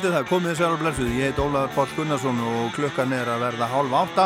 [0.00, 1.08] Haldið það, komið þess að blessuð.
[1.12, 4.24] Ég heit Ólafur Páll Gunnarsson og klukkan er að verða hálf átta.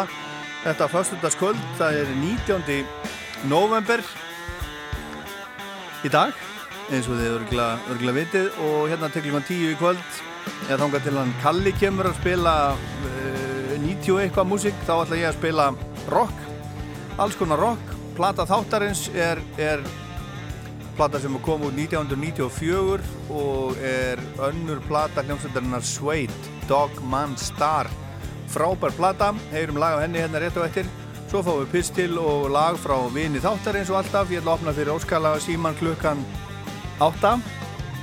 [0.62, 2.76] Þetta föstudagskvöld, það er 19.
[3.50, 4.04] november
[6.06, 6.36] í dag,
[6.94, 10.20] eins og þið örgulega, örgulega vitið og hérna til klukkan 10 í kvöld
[10.68, 15.20] eða þángar til hann Kalli kemur að spila uh, 90 og eitthvað músík, þá ætla
[15.24, 15.68] ég að spila
[16.14, 16.48] rock,
[17.18, 17.98] alls konar rock.
[18.14, 19.82] Plata þáttarins er, er
[20.94, 27.90] plata sem kom út 1994 og er önnur plata hljómsveitarinnar Suede, Dog Man Star.
[28.54, 30.86] Frábær plata, heyrum lag á henni hérna rétt og eftir.
[31.30, 34.30] Svo fáum við pistil og lag frá vini þáttar eins og alltaf.
[34.30, 36.22] Ég ætla að opna fyrir óskala síman klukkan
[37.02, 37.34] 8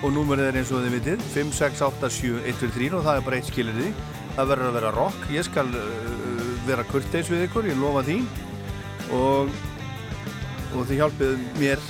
[0.01, 3.05] og númerið er eins og þið vitið 5, 6, 8, 7, 1, 2, 3 og
[3.05, 3.91] það er bara eitt skilir því.
[4.35, 8.17] Það verður að vera rock, ég skal uh, vera kurteis við ykkur, ég lofa því.
[9.15, 9.55] Og,
[10.75, 11.87] og þið hjálpið mér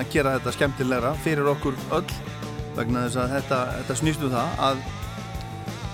[0.00, 2.31] að gera þetta skemmtilegra fyrir okkur öll
[2.76, 4.84] vegna þess að þetta, þetta snýst um það að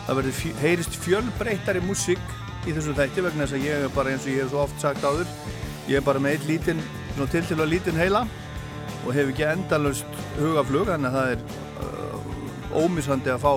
[0.06, 2.34] það verður fjö, heyrist fjölbreytari músík
[2.66, 4.82] í þessum þætti vegna þess að ég er bara eins og ég hef svo oft
[4.82, 5.32] sagt áður
[5.88, 6.84] ég er bara með eitt lítinn,
[7.14, 8.24] svona til til að lítinn heila
[9.04, 11.44] og hef ekki endalust hugaflug þannig að það er
[11.82, 13.52] uh, ómisandi að fá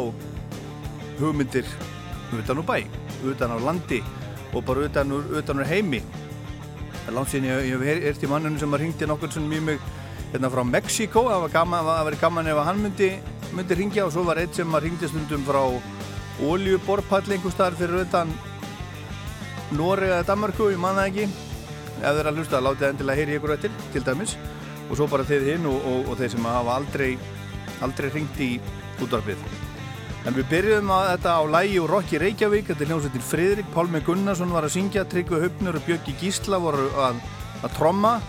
[1.21, 1.71] hugmyndir
[2.39, 2.77] utan úr bæ,
[3.27, 4.01] utan á landi
[4.53, 6.01] og bara utan úr, utan úr heimi.
[7.01, 9.67] Það er langt síðan ég, hef hert í mannunum sem að ringdi nokkur sem mjög
[9.67, 9.85] mjög
[10.31, 13.09] hérna frá Mexiko, það var gaman, það var gaman ef hann myndi,
[13.55, 15.61] myndi ringja og svo var eitt sem ringdi stundum frá
[16.47, 18.31] oljuborpall einhver staðar fyrir utan
[19.75, 21.27] Norega eða Danmarku, ég man það ekki.
[22.01, 24.33] Ef þeir að hlusta, látið endilega heyri ykkur eftir til dæmis.
[24.89, 27.11] Og svo bara þeir hinn og, og, og þeir sem hafa aldrei
[27.85, 28.53] aldrei ringt í
[29.01, 29.69] útvarfið
[30.27, 34.01] en við byrjuðum að þetta á lægi og Rokki Reykjavík, þetta er hljómsveitin Fridrik Pálmi
[34.05, 37.23] Gunnarsson var að syngja, Tryggvi Höfnur og Björki Gísla voru að,
[37.65, 38.19] að tromma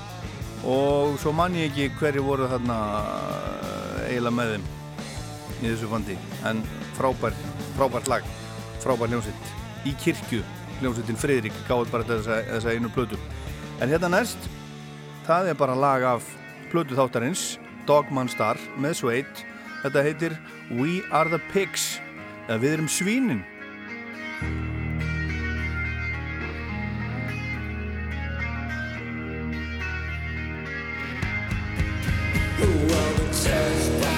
[0.69, 4.67] og svo man ég ekki hverju voru þarna eh, eiginlega með þeim
[5.63, 6.17] í þessu fandi.
[6.49, 6.63] En
[6.99, 7.37] frábær,
[7.77, 8.27] frábært lag
[8.83, 9.55] frábær hljómsveit.
[9.87, 10.43] Í kirkju
[10.81, 13.19] hljómsveitin Fridrik gáði bara þessa, þessa einu plötu.
[13.83, 14.51] En hérna næst
[15.27, 16.27] það er bara lag af
[16.73, 17.57] plötu þáttarins
[17.87, 19.45] Dogman Star með sveit
[19.83, 20.37] þetta heitir
[20.71, 21.97] We Are The Pigs
[22.49, 23.43] eða við erum svínin
[32.67, 34.12] the test.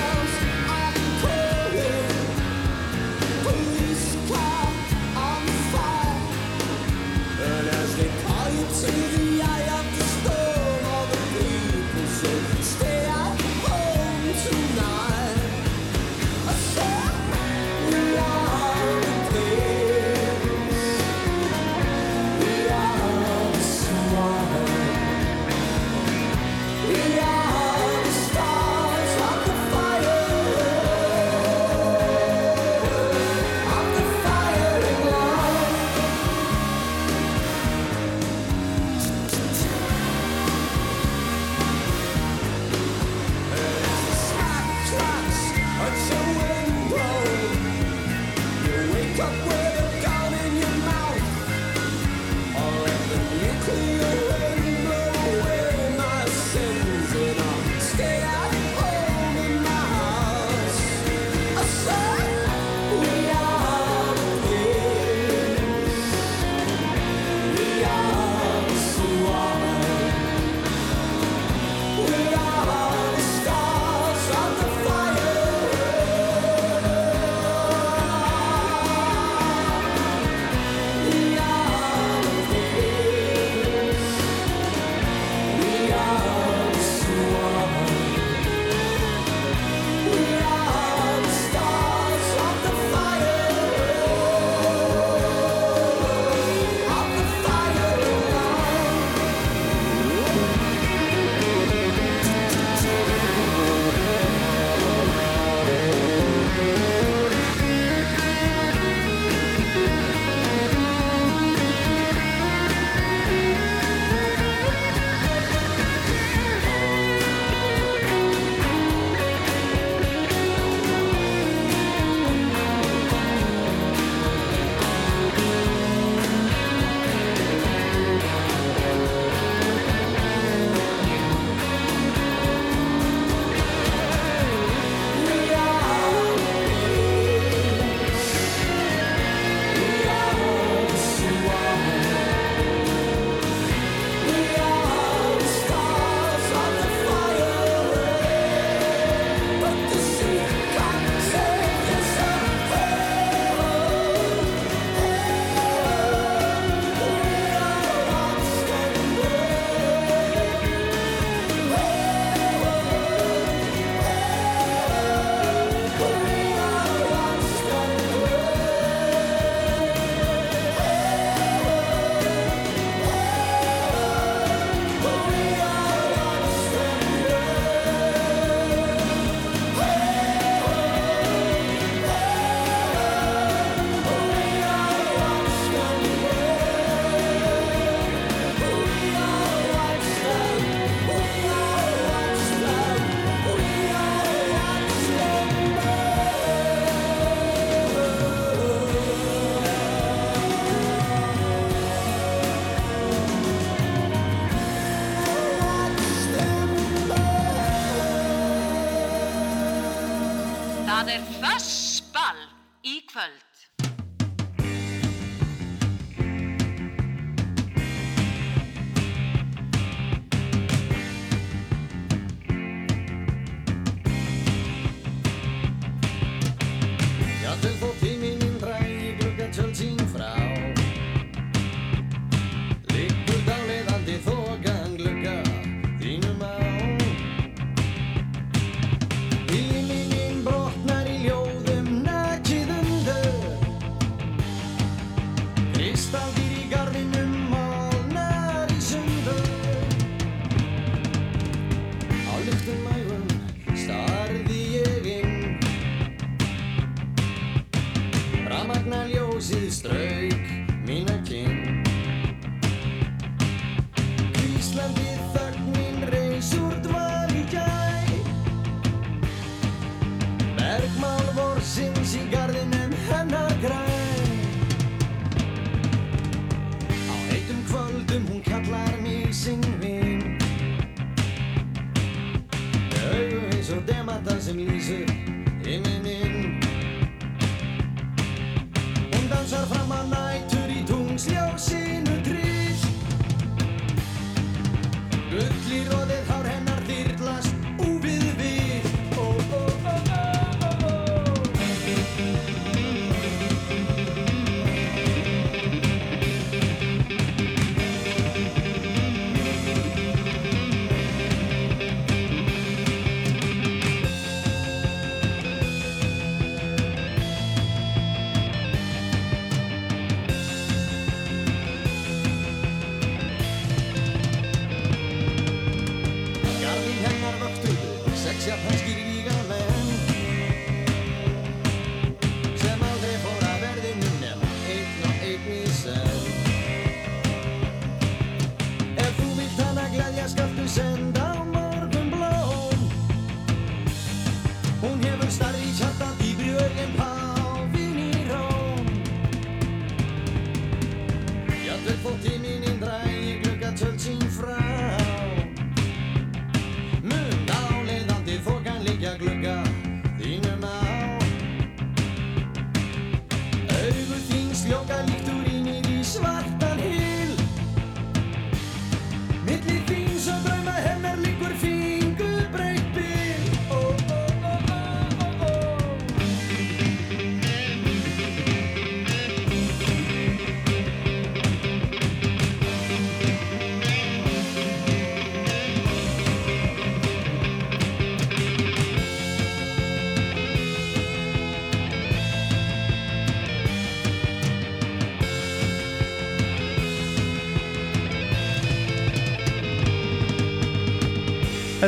[210.94, 212.42] Það er Fössball
[212.86, 213.53] í kvöld.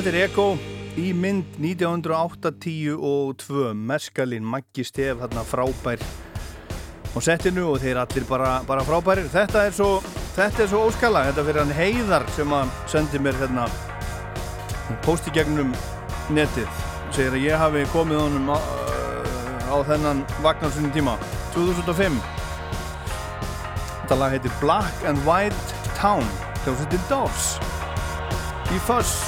[0.06, 0.42] Þetta er Eko
[1.02, 6.04] í mynd 1980 og 2 Meskalin, Maggi Stef þarna frábær
[7.10, 9.26] á settinu og þeir allir bara, bara frábærir.
[9.32, 9.88] Þetta er svo,
[10.36, 13.66] þetta er svo óskala þetta fyrir hann Heiðar sem að sendi mér hérna
[15.02, 15.74] posti gegnum
[16.30, 16.70] netið.
[17.08, 21.18] Og segir að ég hafi komið honum á, á þennan vagnarsunni tíma.
[21.58, 22.22] 2005
[24.04, 26.22] þetta lag heitir Black and White Town.
[26.62, 27.56] Hljómsveitin Doors
[28.70, 29.25] í Fuss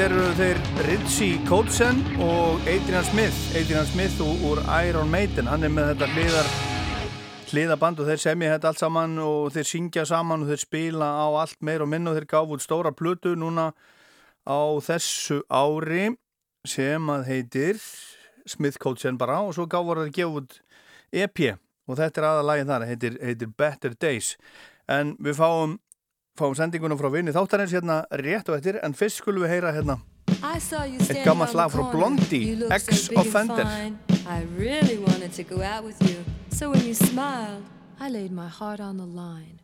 [0.00, 3.36] eru þeir Ritchie Coulson og Adrian Smith.
[3.58, 5.48] Adrian Smith úr Iron Maiden.
[5.50, 6.48] Hann er með þetta hliðar
[7.50, 11.26] hliðaband og þeir semja þetta allt saman og þeir syngja saman og þeir spila á
[11.42, 13.66] allt meir og minn og þeir gáf út stóra plötu núna
[14.48, 16.14] á þessu ári
[16.64, 17.84] sem að heitir
[18.48, 20.58] Smith Coulson bara og svo gáf voru þeir gefa út
[21.12, 21.44] EP
[21.90, 24.36] og þetta er aðalægin þar heitir, heitir Better Days.
[24.88, 25.76] En við fáum
[26.38, 29.98] fáum sendinguna frá vinni þáttarins hérna rétt og eftir en fyrst skulum við heyra hérna
[30.40, 33.66] eitt gammalt lag frá Blondie Ex-Offender
[34.30, 36.22] I really wanted to go out with you.
[36.50, 37.64] So when you smiled
[38.00, 39.59] I laid my heart on the line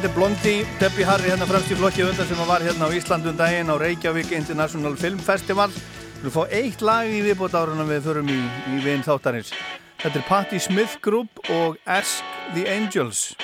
[0.00, 3.36] þetta er Blondie, Debbie Harry hérna fremst í flokki undan sem var hérna á Íslandun
[3.36, 5.68] um á Reykjavík International Film Festival.
[5.68, 8.40] Við viljum fá eitt lag í viðbót árunum við förum í,
[8.72, 9.52] í vinn þáttarins.
[10.00, 13.36] Þetta er Patti Smith Group og Ask the Angels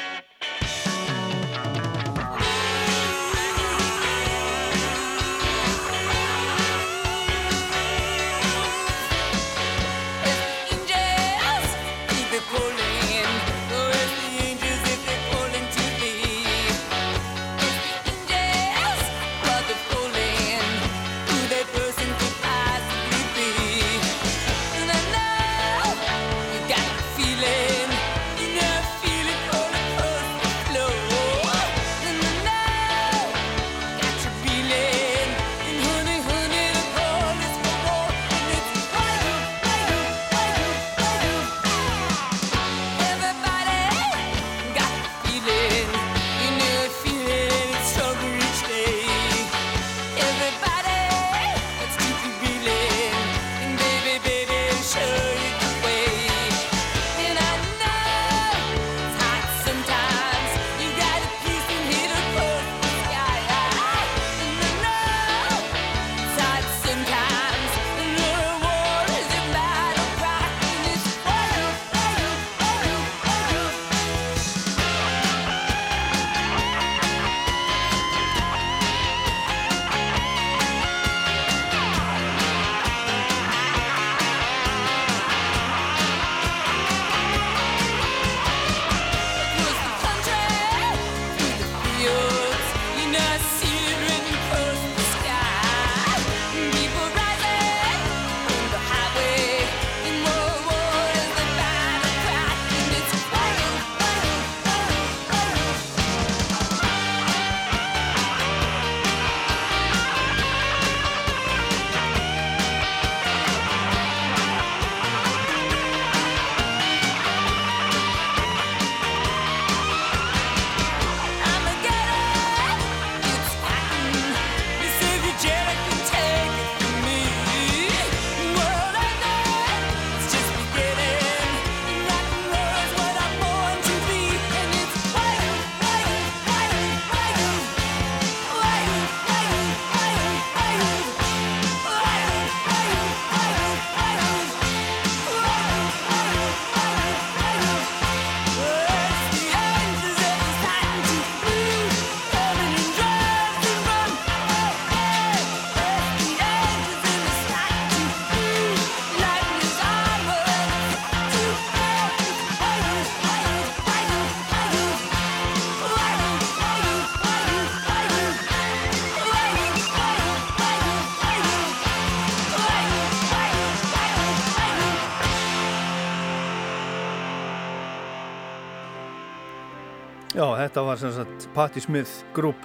[180.77, 182.65] þetta var sem sagt Patti Smith Group.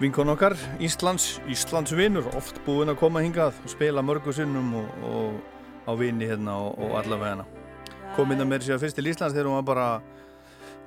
[0.00, 5.04] Vinkon okkar, Íslands, Íslands vinnur oft búinn að koma hingað og spila mörgu sinnum og,
[5.06, 7.46] og á vini hérna og, og allavega hérna
[8.16, 9.86] kom inn að mér sér fyrst til Íslands þegar hún var bara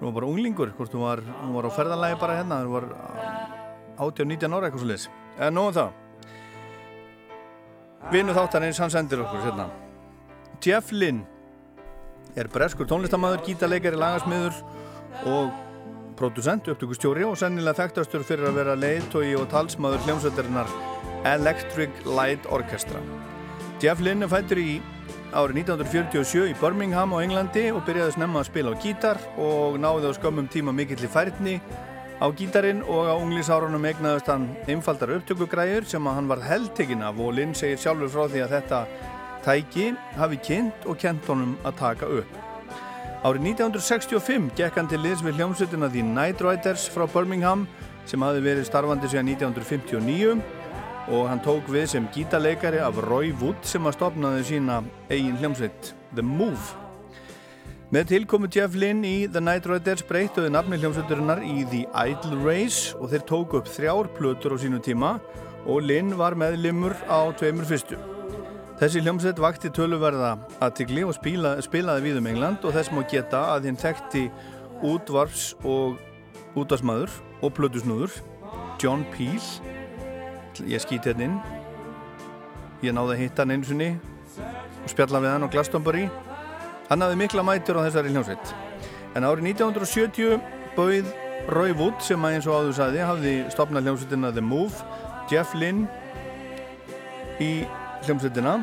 [0.01, 2.89] hún var bara unglingur, hvort hún var, hún var á ferðanlægi bara hérna, hún var
[4.09, 5.07] 18-19 ára eitthvað svo leiðis
[5.39, 5.95] en nú um það.
[8.11, 9.69] Vinnu þáttan eins hann sendir okkur hérna.
[10.59, 11.23] Jeff Lynn
[12.35, 14.59] er breskur tónlistamæður, gítarleikari, lagasmiður
[15.23, 15.68] og
[16.19, 20.71] producent, upptökustjóri og sennilega þekktastur fyrir að vera leiðtói og talsmaður hljómsveitarinnar
[21.31, 23.01] Electric Light Orchestra.
[23.79, 24.79] Jeff Lynne fættur í
[25.31, 30.11] árið 1947 í Birmingham á Englandi og byrjaði snemma að spila á gítar og náði
[30.11, 31.55] á skömmum tíma mikill í færni
[32.19, 37.21] á gítarin og á unglísárunum egnaðist hann einfaldar upptökugræður sem að hann var heldtegin af
[37.23, 38.83] og Lynn segir sjálfur frá því að þetta
[39.45, 42.48] tæki hafi kynnt og kent honum að taka upp.
[43.19, 47.65] Árið 1965 gekk hann til liðs við hljómsveitina The Night Riders frá Birmingham
[48.07, 50.37] sem hafi verið starfandi síðan 1959
[51.11, 54.77] og hann tók við sem gítarleikari af Roy Wood sem að stopnaði sína
[55.11, 56.63] eigin hljómsveit The Move.
[57.91, 62.95] Með tilkomu Jeff Lynn í The Night Riders breytuði nafni hljómsveiturinnar í The Idle Race
[62.95, 65.17] og þeir tóku upp þrjár plötur á sínu tíma
[65.67, 67.99] og Lynn var meðlimur á tveimur fyrstu.
[68.79, 73.41] Þessi hljómsveit vakti töluverða aðtikli og spila, spilaði við um England og þess má geta
[73.51, 74.21] að hinn tekti
[74.87, 75.97] útvarfs og
[76.55, 77.11] útvarsmaður
[77.43, 78.13] og plötusnúður
[78.79, 79.41] John Peel.
[80.63, 81.35] Ég skýti hérna inn.
[82.79, 83.89] Ég náði að hitta hann einu sinni
[84.39, 86.05] og spjalla við hann á Glastonbury.
[86.87, 88.55] Hann hafði mikla mætur á þessari hljómsveit.
[89.19, 90.39] En árið 1970
[90.77, 91.11] bauð
[91.51, 94.87] Roy Wood sem að eins og áður sagði hafði stopnað hljómsveitina The Move
[95.27, 95.83] Jeff Lynn
[97.43, 97.51] í
[98.05, 98.55] hljómsveitina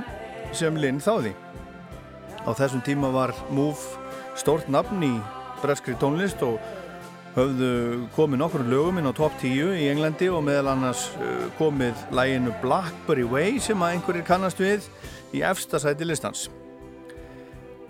[0.56, 1.34] sem Lynn þáði.
[2.46, 3.80] Á þessum tíma var Move
[4.38, 5.12] stórt nafn í
[5.62, 6.60] breskri tónlist og
[7.36, 7.70] höfðu
[8.16, 12.54] komið nokkur lögum inn á top 10 í Englandi og meðal annars uh, komið læginu
[12.62, 14.86] Blackberry Way sem að einhverjir kannast við
[15.36, 16.46] í efsta sæti listans.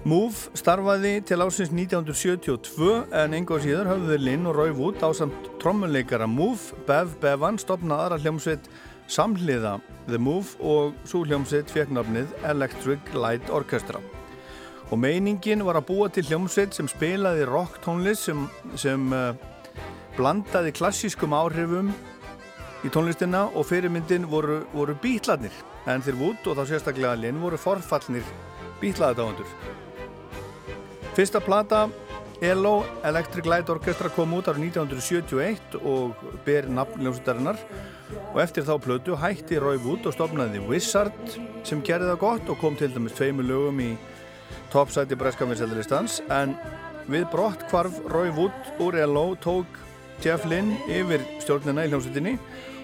[0.06, 2.90] Move starfaði til ásins 1972
[3.22, 8.04] en enga síður höfðu Lynn og Roy Wood á samt trommunleikara Move, Bev Bevan stopnað
[8.04, 8.70] aðra hljómsveit
[9.10, 14.00] samhliða The Move og svo hljómsveit fekk nafnið Electric Light Orchestra.
[14.90, 18.44] Og meiningin var að búa til hljómsveit sem spilaði rock tónlist sem,
[18.78, 19.32] sem uh,
[20.16, 21.90] blandaði klassískum áhrifum
[22.86, 25.54] í tónlistina og fyrirmyndin voru, voru bítlarnir
[25.90, 28.26] en þeir Wood og þá sérstaklega Lynn voru forfallnir
[28.80, 29.50] bítlaðadáðandur
[31.16, 31.86] Fyrsta plata
[32.44, 36.14] ELO Electric Light Orchestra kom út ára 1971 og
[36.46, 37.58] ber nafn hljómsveitarinnar
[38.32, 42.60] og eftir þá plötu hætti Roy Wood og stopnaði Wizard sem gerði það gott og
[42.60, 43.90] kom til dæmis tveimur lögum í
[44.72, 46.54] topsæti Breskafinsæðaristans en
[47.10, 49.82] við brott kvarf Roy Wood úr LO tók
[50.24, 52.36] Jeff Lynn yfir stjórnina í hljómsveitinni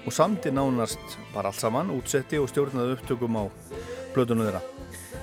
[0.06, 3.44] og samti nánast bara allt saman útsetti og stjórnaði upptökum á
[4.14, 4.62] plötunum þeirra.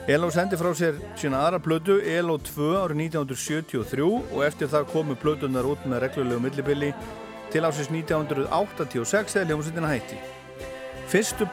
[0.10, 5.18] ELO sendi frá sér sína aðra plötu ELO 2 árið 1973 og eftir það komu
[5.20, 6.94] plötunar út með reglulegu millibili
[7.54, 10.20] til ásins 1986 eða hljómsveitina hætti.
[11.10, 11.48] Fyrstu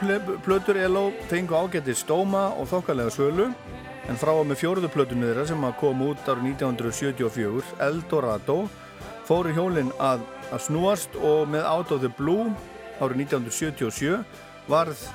[0.45, 3.47] plötur ELO fengu ágætið stóma og þokkalega svölu
[4.07, 8.59] en frá að með fjóruðu plötunni þeirra sem kom út árið 1974, Eldorado,
[9.27, 12.53] fóru hjólinn að, að snúast og með Out of the Blue
[13.01, 14.21] árið 1977
[14.69, 15.07] varð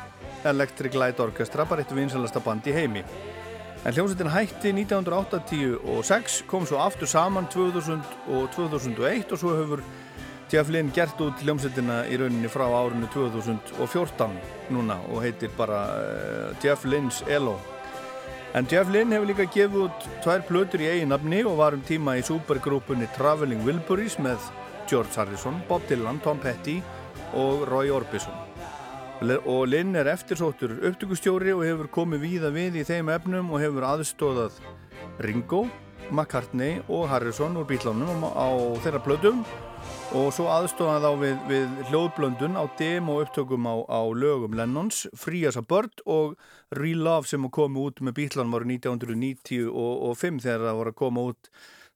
[0.49, 3.05] Electric Light Orchestra bara eitt vinsalasta band í heimi.
[3.85, 9.81] En hljómsveitin hætti 1986, kom svo aftur saman 2000 og 2001 og svo hefur
[10.51, 14.33] Jeff Lynn gert út hljómsveitina í rauninni frá árinu 2014
[14.75, 17.53] núna og heitir bara uh, Jeff Lynn's ELO.
[18.51, 21.85] En Jeff Lynn hefur líka gefið út tvær plötur í eigin nafni og var um
[21.87, 24.43] tíma í supergrúpunni Traveling Wilburys með
[24.91, 26.81] George Harrison, Bob Dylan, Tom Petty
[27.31, 28.35] og Roy Orbison.
[29.23, 33.87] Og Lynn er eftirsóttur upptökustjóri og hefur komið víða við í þeim efnum og hefur
[33.93, 34.59] aðstóðað
[35.23, 35.63] Ringo,
[36.11, 38.51] McCartney og Harrison úr bílánum á
[38.83, 39.45] þeirra plötum
[40.11, 45.45] og svo aðstofnaði þá við, við hljóðblöndun á demo upptökum á, á lögum Lennons, Free
[45.47, 46.33] as a Bird og
[46.75, 51.51] Real Love sem komi út með Beatles árið 1995 þegar það voru að koma út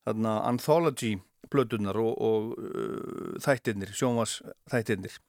[0.08, 1.12] þarna Anthology
[1.52, 4.40] blödunar og, og uh, þættirnir, sjónvars
[4.72, 5.20] þættirnir.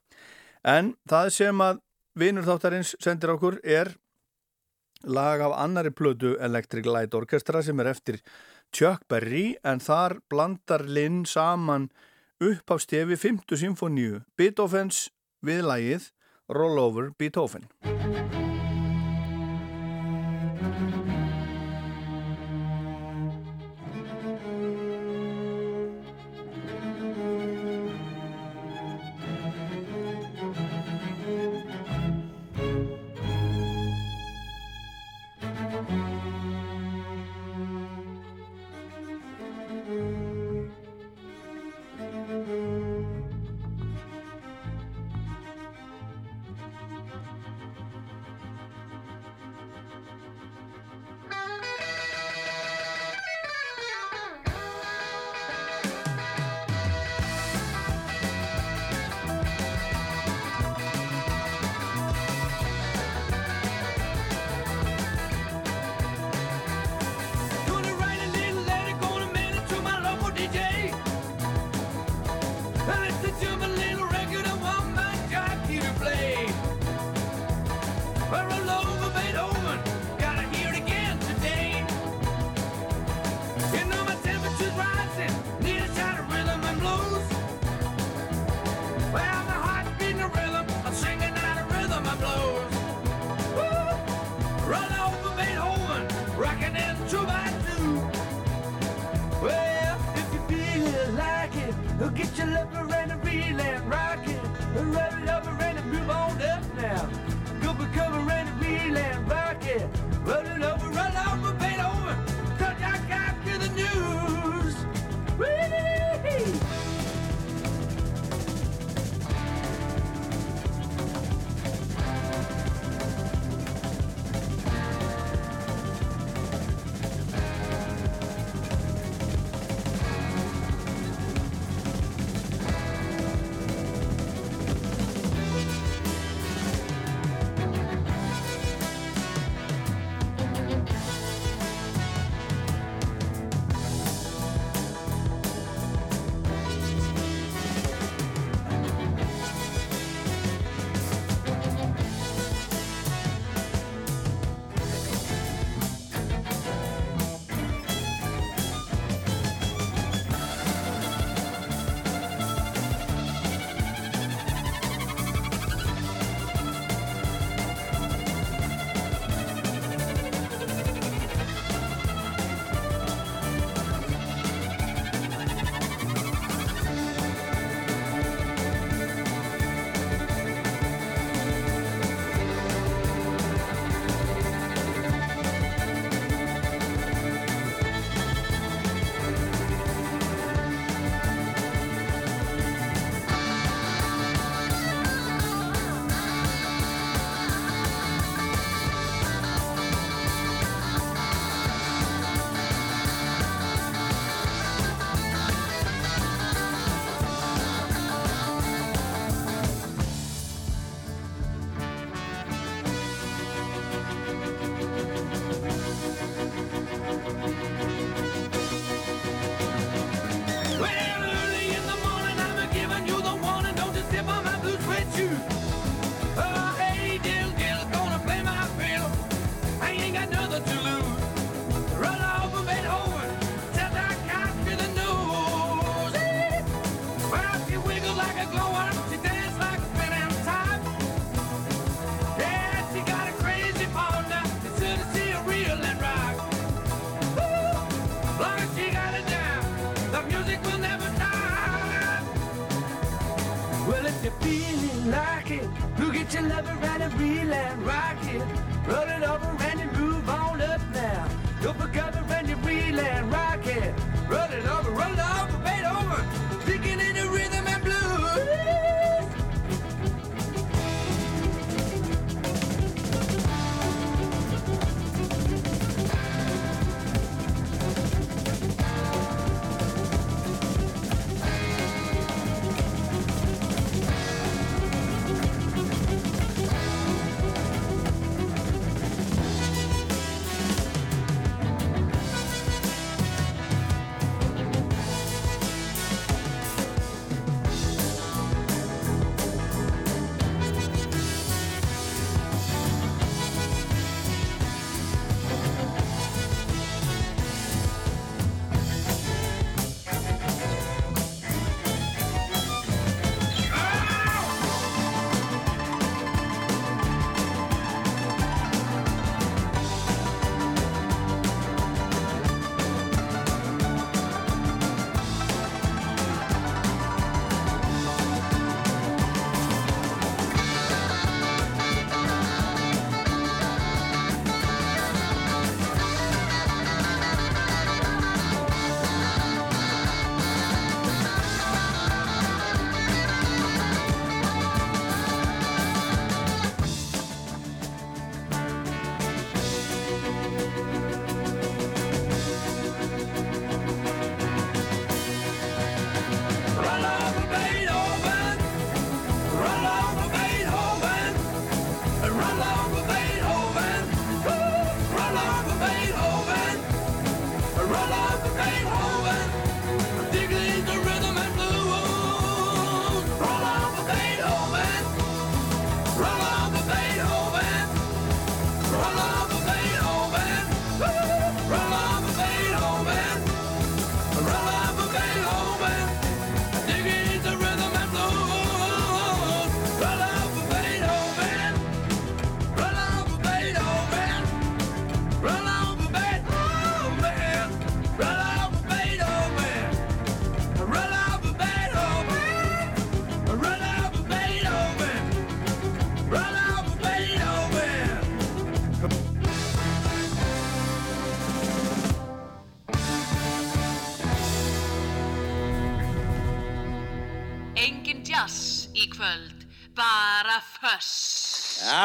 [0.62, 1.82] En það sem að
[2.16, 3.96] vinur þáttarins sendir okkur er
[5.06, 8.22] lag af annari blödu Electric Light Orchestra sem er eftir
[8.74, 11.90] Chuck Berry en þar blandar Lynn saman
[12.40, 13.56] upp á stefi 5.
[13.56, 15.08] symfóníu Beethovens
[15.40, 16.10] við lægið
[16.52, 17.64] Roll Over Beethoven.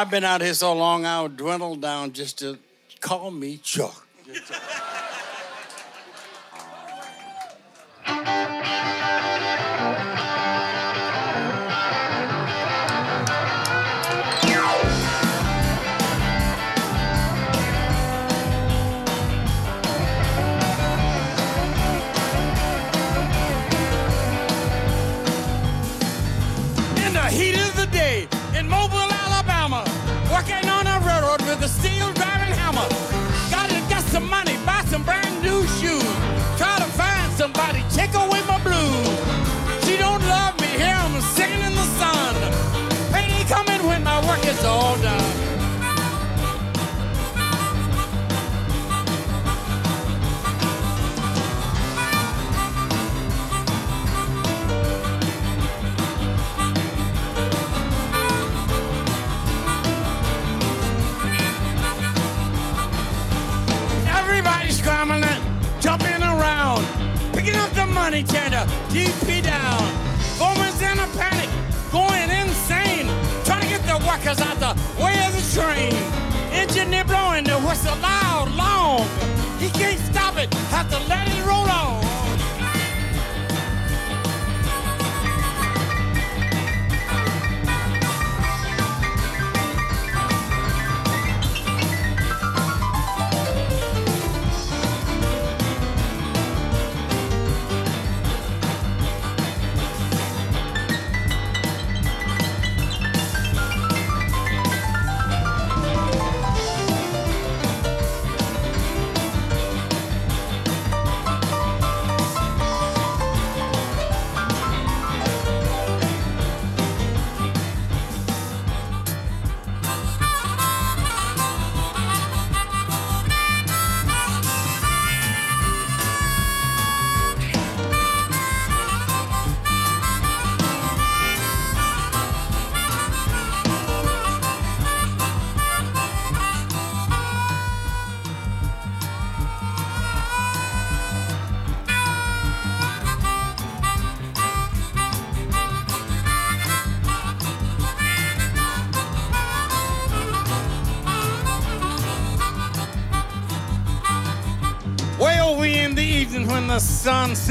[0.02, 2.58] I've been out here so long I'll dwindle down just to
[3.00, 4.01] call me Chuck.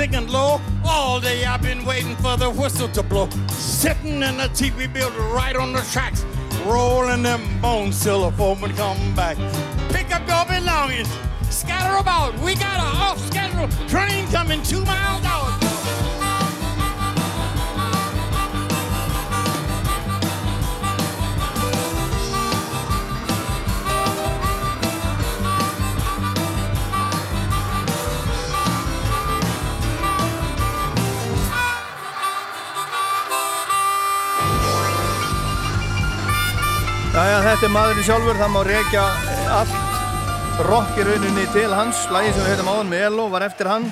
[0.01, 3.29] Sun's sinking low, all day I've been waiting for the whistle to blow.
[3.49, 6.25] Sitting in the TV building right on the tracks,
[6.65, 9.37] rolling them bones till the foreman come back.
[9.89, 11.09] Pick up your belongings,
[11.49, 12.37] scatter about.
[12.39, 15.30] We got an off-schedule train coming two miles out.
[37.61, 39.01] Þetta er maðurinn sjálfur, það má reykja
[39.53, 41.99] allt rock í rauninni til hans.
[42.09, 43.85] Lægin sem við heitum áðan með Elo var eftir hann.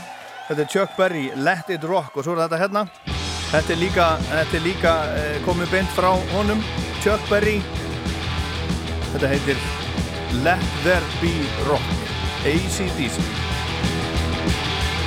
[0.47, 2.83] Þetta er Chuck Berry, Let It Rock og svo er þetta hérna.
[3.51, 6.65] Þetta er líka, þetta er líka eh, komið beint frá honum,
[7.03, 7.59] Chuck Berry.
[9.11, 9.63] Þetta heitir
[10.41, 11.37] Let There Be
[11.69, 11.95] Rock,
[12.49, 13.21] ACDC.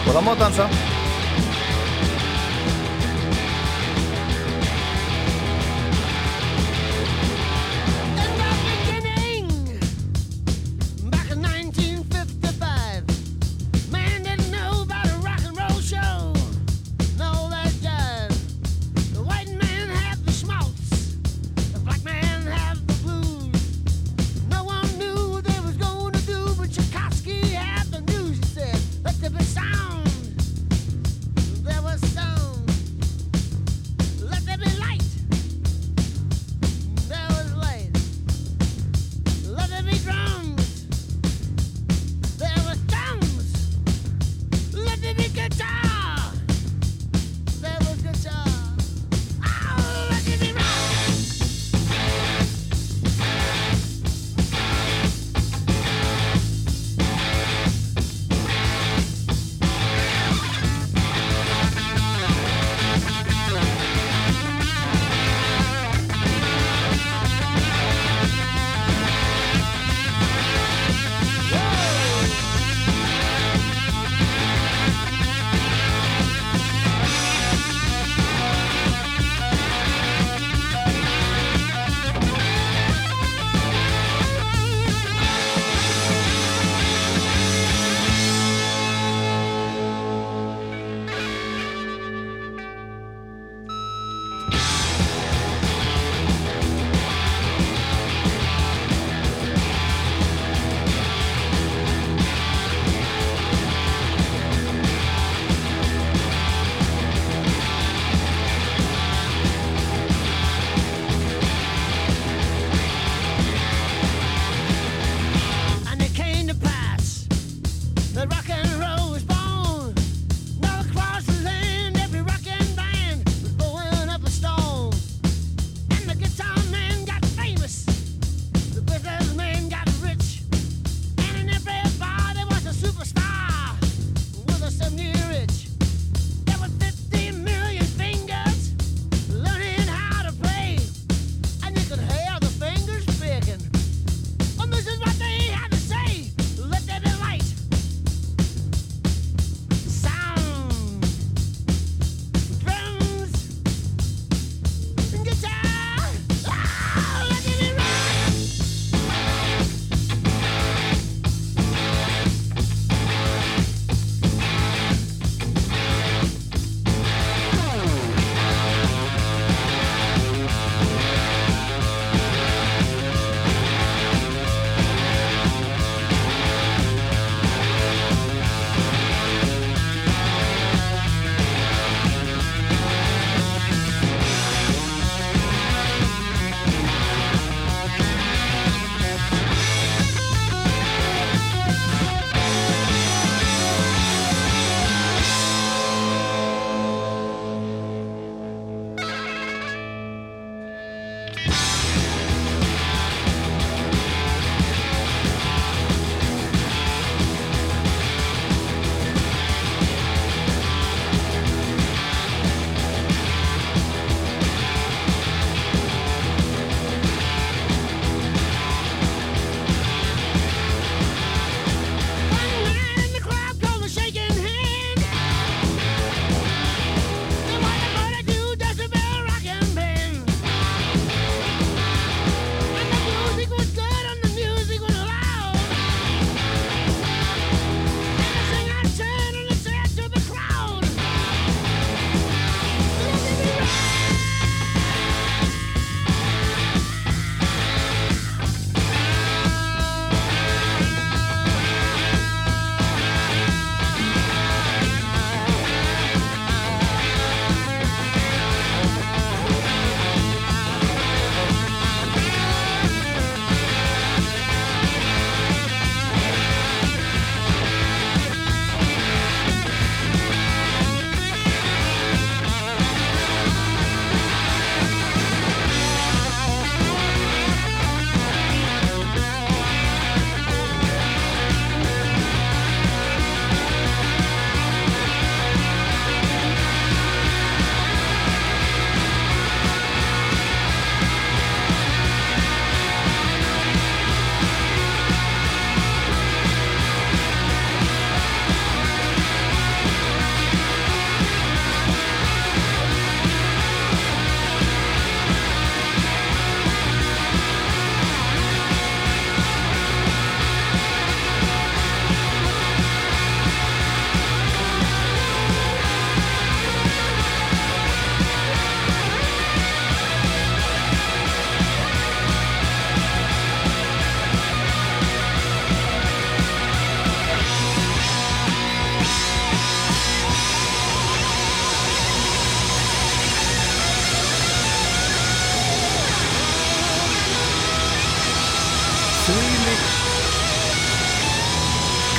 [0.06, 0.70] Og það má dansa.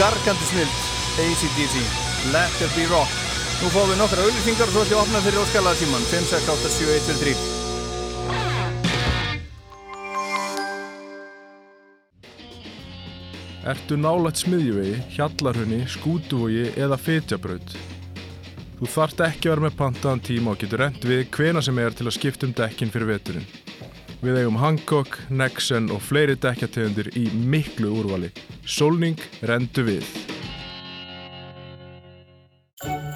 [0.04, 0.68] Gargandi snild
[1.16, 1.76] ACDC
[2.34, 3.08] Let There Be Rock
[3.62, 6.26] Nú fáum við nokkra auðlýsingar og svo ætlum við að opna fyrir óskalaða síman 5,
[6.28, 7.36] 6, 8, 7, 1, 2,
[13.64, 17.70] 3 Ertu nálægt smiðjuvegi, hjallarhunni, skútuvogi eða fytjabraut?
[18.82, 21.96] Þú þarft ekki að vera með pantaðan tíma og getur rent við hvena sem er
[21.96, 23.48] til að skipta um dekkin fyrir veturinn.
[24.24, 28.30] Við eigum Hancock, Nexen og fleiri dekkjategundir í miklu úrvali.
[28.64, 30.08] Solning rendu við.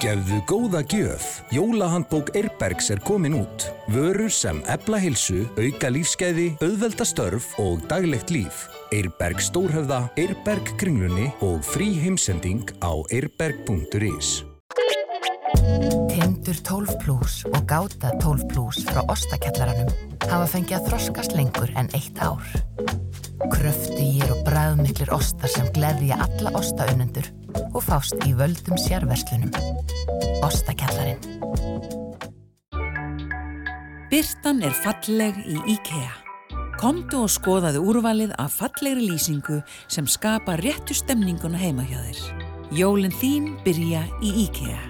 [0.03, 1.25] Gefðu góða gjöf.
[1.55, 3.69] Jólahandbók Eirbergs er komin út.
[3.91, 8.67] Vörur sem ebla hilsu, auka lífskeiði, auðvelda störf og daglegt líf.
[8.95, 14.43] Eirberg Stórhöfða, Eirberg Kringlunni og frí heimsending á eirberg.is.
[16.27, 19.87] Tindur 12 Plus og Gáta 12 Plus frá Ostakjallaranum
[20.27, 22.43] hafa fengið að þroskast lengur en eitt ár.
[23.53, 27.29] Kröftugir og bræðmiklir ostar sem gleðja alla ostaunendur
[27.69, 29.55] og fást í völdum sérverslunum.
[30.43, 31.23] Ostakjallarinn.
[34.11, 36.11] Byrtan er falleg í IKEA.
[36.75, 42.45] Komdu og skoðaðu úrvalið af fallegri lýsingu sem skapa réttu stemninguna heima hjá þér.
[42.83, 44.86] Jólin þín byrja í IKEA.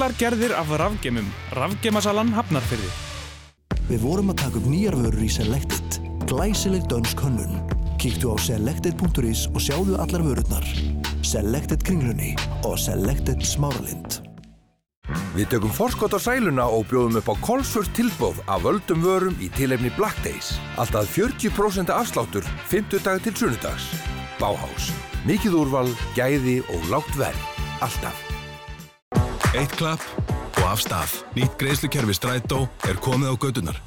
[0.00, 1.26] Allar gerðir af rafgemum.
[1.52, 2.86] Rafgemasalan Hafnarfyrði.
[3.90, 5.98] Við vorum að taka upp nýjar vörur í Selected.
[6.30, 7.58] Glæsileg dönsk hönnun.
[8.00, 10.64] Kíktu á selected.is og sjáðu allar vörurnar.
[11.20, 12.32] Selected Kringlunni
[12.64, 14.22] og Selected Smáralind.
[15.36, 19.52] Við tökum forskot á sæluna og bjóðum upp á Kolsvört tilbóð af völdum vörum í
[19.52, 20.56] tilefni Black Days.
[20.80, 23.92] Alltaf 40% afsláttur, 50 dag til sunnudags.
[24.40, 24.94] Báhás.
[25.28, 27.48] Mikið úrval, gæði og lágt verð.
[27.84, 28.39] Alltaf.
[29.50, 30.02] Eitt klapp
[30.60, 31.12] og af stað.
[31.34, 33.78] Nýtt greiðslukerfi Strætó er komið á gödunar.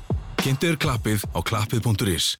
[0.41, 2.33] Kynntu er klappið á klappið.is.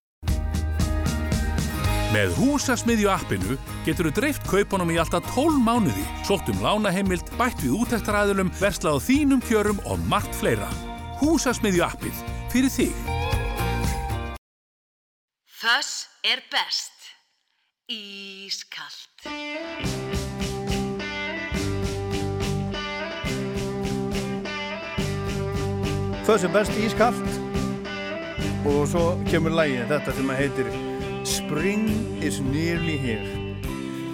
[2.12, 3.56] Með húsasmiðju appinu
[3.88, 9.00] getur þú dreift kaupunum í alltaf 12 mánuði, sótt um lánaheimild, bætt við útæktaræðulum, verslað
[9.00, 10.68] á þínum kjörum og margt fleira.
[11.24, 12.22] Húsasmiðju appið
[12.52, 12.94] fyrir þig.
[15.64, 17.08] Þess er best.
[17.88, 20.23] Ískalt.
[26.24, 27.34] Það sem best ískallt
[28.64, 30.70] og svo kemur lægið þetta sem að heitir
[31.28, 31.84] Spring
[32.24, 33.42] is nearly here.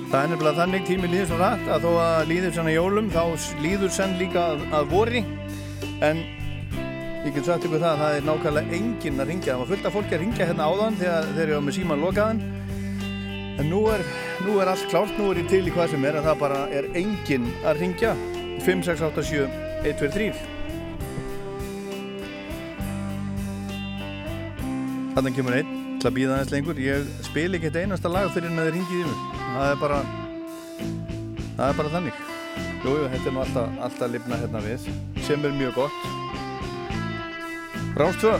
[0.09, 3.21] Það er nefnilega þannig tími líður svo rætt að þó að líður svona jólum þá
[3.61, 5.23] líður senn líka að, að vori.
[6.01, 6.25] En
[7.27, 9.89] ég get sagt ykkur það að það er nákvæmlega enginn að ringja það var fullt
[9.91, 12.45] af fólki að ringja hérna áðan þegar þeir eru á með síman lokaðan.
[13.61, 14.09] En nú er,
[14.47, 16.63] nú er allt klárt, nú er ég til í hvað sem er en það bara
[16.73, 18.17] er enginn að ringja
[18.65, 19.51] 5, 6, 8, 7,
[19.83, 20.57] 1, 2, 3
[25.15, 26.79] Þannig kemur einn til að býða aðeins lengur.
[26.79, 29.19] Ég spil ekki eitt einasta lag fyrir en að þið ringið í mig.
[29.49, 29.99] Það er bara,
[31.57, 32.21] það er bara þannig.
[32.79, 34.85] Jú, jú, þetta er nú alltaf, alltaf lifna hérna við,
[35.27, 35.97] sem er mjög gott.
[37.99, 38.35] Rástvö.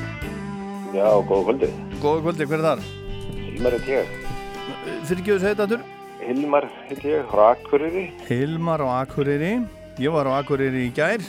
[0.96, 1.70] Já, góða kvöldi.
[2.00, 2.86] Góða kvöldi, hver er þar?
[3.40, 4.14] Hilmar heit ég.
[5.10, 5.84] Fyrir ekki þessu heitatur?
[6.24, 8.06] Hilmar heit ég, frá Akureyri.
[8.30, 9.52] Hilmar á Akureyri.
[10.00, 11.26] Ég var á Akureyri í gær.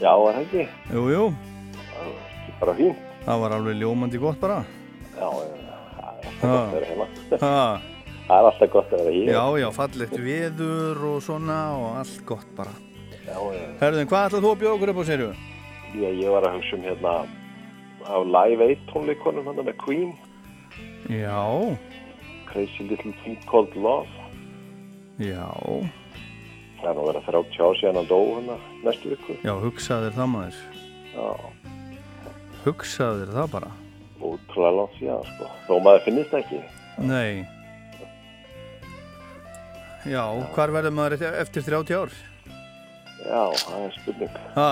[0.00, 0.66] Já, var það ekki?
[0.96, 1.22] Jú, jú.
[2.58, 2.98] Bara fín.
[3.22, 4.58] Það var alveg ljómandi gott bara.
[5.18, 7.06] Já, það er alltaf gott að vera heima.
[7.42, 7.56] Ha.
[8.28, 9.30] Það er alltaf gott að vera hér.
[9.32, 12.74] Já, já, fallegt veður og svona og allt gott bara.
[13.26, 13.66] Já, já.
[13.82, 15.28] Herðin, hvað ætlað þú að bjóða okkur upp á serju?
[15.98, 17.14] Já, ég var að hugsa um hérna
[18.08, 20.12] á Live 1 tónleikonum hérna með Queen.
[21.08, 21.40] Já.
[22.48, 24.08] Crazy Little Thing Called Love.
[25.18, 25.48] Já.
[26.78, 29.36] Það er nú verið að 30 ár síðan hann dó hérna næstu viku.
[29.42, 30.62] Já, hugsaðir það maður.
[31.16, 31.28] Já.
[32.68, 33.72] Hugsaðir það bara.
[34.18, 35.44] Ótrúlega langt síðan, sko.
[35.68, 36.58] Þó maður finnist ekki.
[36.98, 37.46] Nei.
[40.08, 40.22] Já,
[40.54, 42.10] hvar verður maður eftir- eftir 30 ár?
[43.26, 44.34] Já, það er spurning.
[44.54, 44.70] Ha?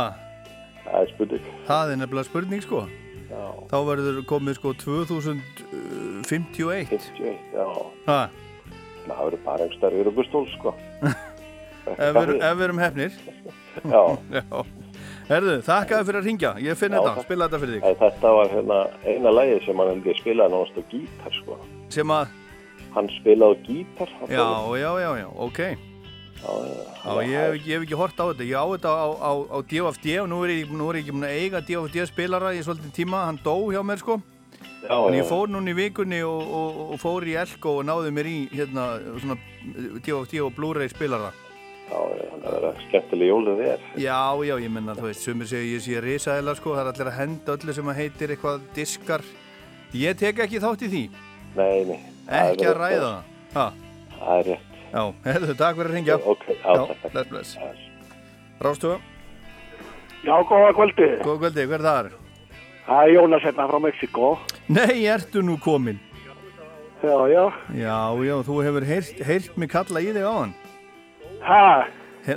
[0.86, 1.44] Það er spurning.
[1.66, 2.80] Það er nefnilega spurning sko.
[3.30, 3.44] Já.
[3.70, 6.86] Þá verður komið sko 2051.
[6.86, 7.66] 51, já.
[8.06, 8.20] Ha?
[9.06, 10.74] Það verður bara einhverstað í Rúbustól, sko.
[11.86, 13.12] Ef við erum- ef við erum hefnir.
[13.86, 14.02] Já.
[14.38, 14.42] Já.
[15.26, 16.50] Herðu, þakkaði fyrir að ringja.
[16.62, 17.96] Ég finn þetta, spila þetta fyrir þig.
[18.02, 18.76] Þetta var hérna
[19.10, 21.56] eina lagið sem hann hefði spilað náttúrulega gítar, sko.
[21.96, 22.34] Sem að,
[22.96, 24.12] Hann spilaði gítar.
[24.30, 24.46] já,
[24.80, 25.58] já, já, já, ok.
[26.36, 26.52] Já,
[27.02, 27.16] já.
[27.26, 28.46] Ég, ég hef ekki hort á þetta.
[28.46, 31.16] Ég á þetta á, á, á DFD og nú er ég, nú er ég ekki
[31.16, 33.24] búin að eiga DFD spilara í svolítið tíma.
[33.26, 34.20] Hann dó hjá mér sko.
[34.86, 38.12] Já, en ég fór núna í vikunni og, og, og fór í Elko og náði
[38.14, 38.84] mér í hérna
[39.18, 39.36] svona
[40.06, 40.38] D.O.D.
[40.44, 41.32] og Blu-ray spilara
[41.86, 43.82] Já, já, það er skemmtileg jólið þér.
[44.02, 44.18] Já,
[44.48, 47.18] já, ég menna, þú veist, sumir segja ég sé risaðila, sko, það er allir að
[47.20, 49.24] henda öllu sem að heitir eitthvað diskar.
[49.94, 51.02] Ég tek ekki þátt í því,
[51.56, 52.00] Nei, nei.
[52.26, 53.20] það ekki að ræða það.
[53.56, 53.66] Ha,
[54.16, 54.74] Það er rétt.
[54.92, 56.16] já, herðu, takk fyrir að ringja.
[56.34, 57.12] Ok, já, takk, takk.
[57.12, 57.56] bless, bless.
[58.66, 58.98] Rástuða,
[60.26, 61.06] Já, góða kvöldi.
[61.22, 62.12] góða kvöldi, hver er það er?
[62.86, 64.28] Það er Jónas hérna frá Mexiko.
[64.68, 66.00] Nei, ertu nú komin?
[67.02, 67.44] Já, já.
[67.78, 70.54] Já, já, þú hefur heyrt, heyrt mig kalla í þig á hann.
[71.46, 71.62] Hæ?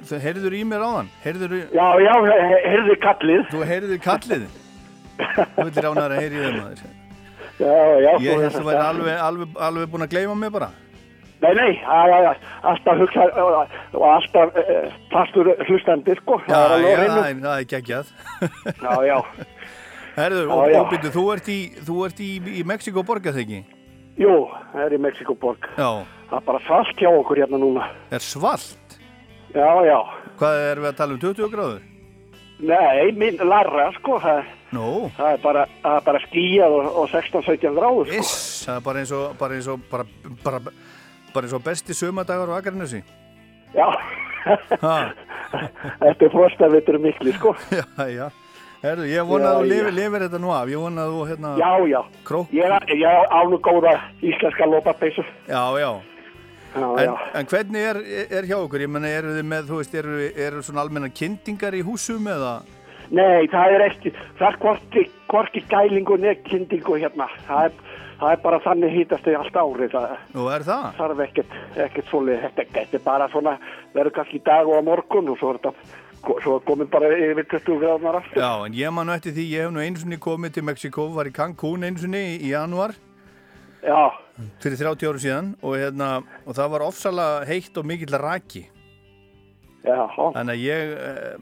[0.05, 1.07] Þú heyrður í mér á hann?
[1.24, 1.62] Heyrður í...
[1.74, 3.45] Já, já, he- heyrði kallið.
[3.49, 4.43] Þú heyrður kallið?
[5.20, 6.84] Þú villir ánar að heyri í þeim maður.
[7.60, 7.74] Já,
[8.05, 8.12] já.
[8.24, 10.70] Ég held er þú væri alveg, alveg, alveg búin að gleyma mig bara.
[11.39, 12.32] Nei, nei, já, já, já,
[12.68, 16.38] alltaf hugsa og alltaf uh, fastur hlustandi, sko.
[16.49, 18.10] Já, Það já, það er, það geggjað.
[18.84, 19.18] Já, já.
[20.20, 22.30] Herðu, Já, og, byrju, þú ert í, þú ert í,
[22.60, 23.62] í Mexiko borgað þig ekki?
[24.20, 24.36] Jú,
[24.74, 25.70] það er í Mexikoborg.
[25.80, 25.89] Já.
[26.30, 27.88] Það er bara svalt hjá okkur hérna núna.
[28.12, 28.74] Er svalt?
[29.56, 30.00] Já, já.
[30.39, 31.82] Hvað erum við að tala um 20 gráður?
[32.60, 34.18] Nei, minn larra, sko.
[34.20, 34.88] Það, Nú,
[35.18, 38.20] það er bara, er bara skíjað og, og 16-17 gráður, sko.
[38.20, 40.06] iss, það er bara eins og, bara eins og, bara,
[40.43, 40.60] bara,
[41.34, 43.02] bara eins og besti sömadagar á Akarnesi.
[43.74, 43.88] Já.
[46.04, 47.56] Þetta er frostavitur mikli, sko.
[47.80, 48.28] já, já.
[48.80, 49.70] Herðu, ég vona að Já, þú já.
[49.74, 50.70] lifir, lifir þetta nú af.
[50.72, 51.50] Ég vona að þú, hérna...
[51.60, 52.00] Já, já.
[52.30, 52.54] Krók.
[52.56, 53.91] Ég, ég á nú góða
[54.24, 55.26] íslenska lópapeysu.
[55.50, 55.89] Já, já.
[56.76, 57.13] Já, En, já.
[57.39, 57.97] en hvernig er,
[58.39, 58.84] er hjá okkur?
[58.86, 60.17] Ég menna, eru þið með, þú veist, eru,
[60.47, 62.59] eru svona almenna kyndingar í húsum eða?
[63.09, 67.26] Nei, það er ekki, það er hvorki, hvorki gælingu neð kyndingu hérna.
[67.47, 67.80] Það er,
[68.20, 69.95] það er bara þannig hýtast þau allt árið.
[69.95, 70.86] Það Nú, er það?
[70.99, 71.57] þarf ekkert,
[71.88, 73.55] ekkert svolítið, þetta, er bara svona,
[73.97, 75.74] verður kannski dag og morgun og svo er þetta,
[76.45, 78.43] svo er komin bara yfir 20 gráðnar aftur.
[78.45, 81.09] Já, en ég man nú eftir því, ég hef nú einu sinni komið til Mexiko,
[81.17, 82.93] var í Cancún í, í januar.
[83.82, 84.11] Já.
[84.64, 86.10] Fyrir 30 áru síðan og, hérna,
[86.46, 88.66] og það var ofsalega heitt og mikill raki.
[89.84, 89.98] Já.
[90.16, 91.36] Þannig að ég, eh,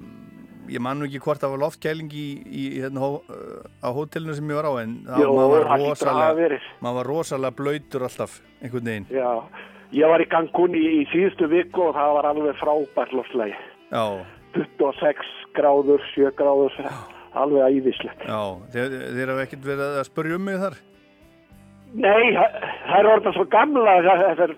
[0.75, 4.35] ég man nú ekki hvort það var loftkæling í, í hérna, hó, eh, á hótelinu
[4.37, 8.41] sem ég var á, en það, Jó, maður, var rosalega, maður var rosalega blöytur alltaf,
[8.61, 9.07] einhvern veginn.
[9.13, 9.31] Já,
[9.97, 13.57] ég var í Cancún í, í síðustu viku og það var alveg frábært lofslægi.
[13.91, 14.05] Já,
[14.57, 16.77] 26 gráður, 7 gráður,
[17.37, 18.21] alveg æðislegt.
[18.25, 18.41] já,
[18.73, 20.77] þeir, þeir hafa ekkert verið að spurja um mig þar.
[21.93, 24.55] Nei, það er orðin svo gamla, það er,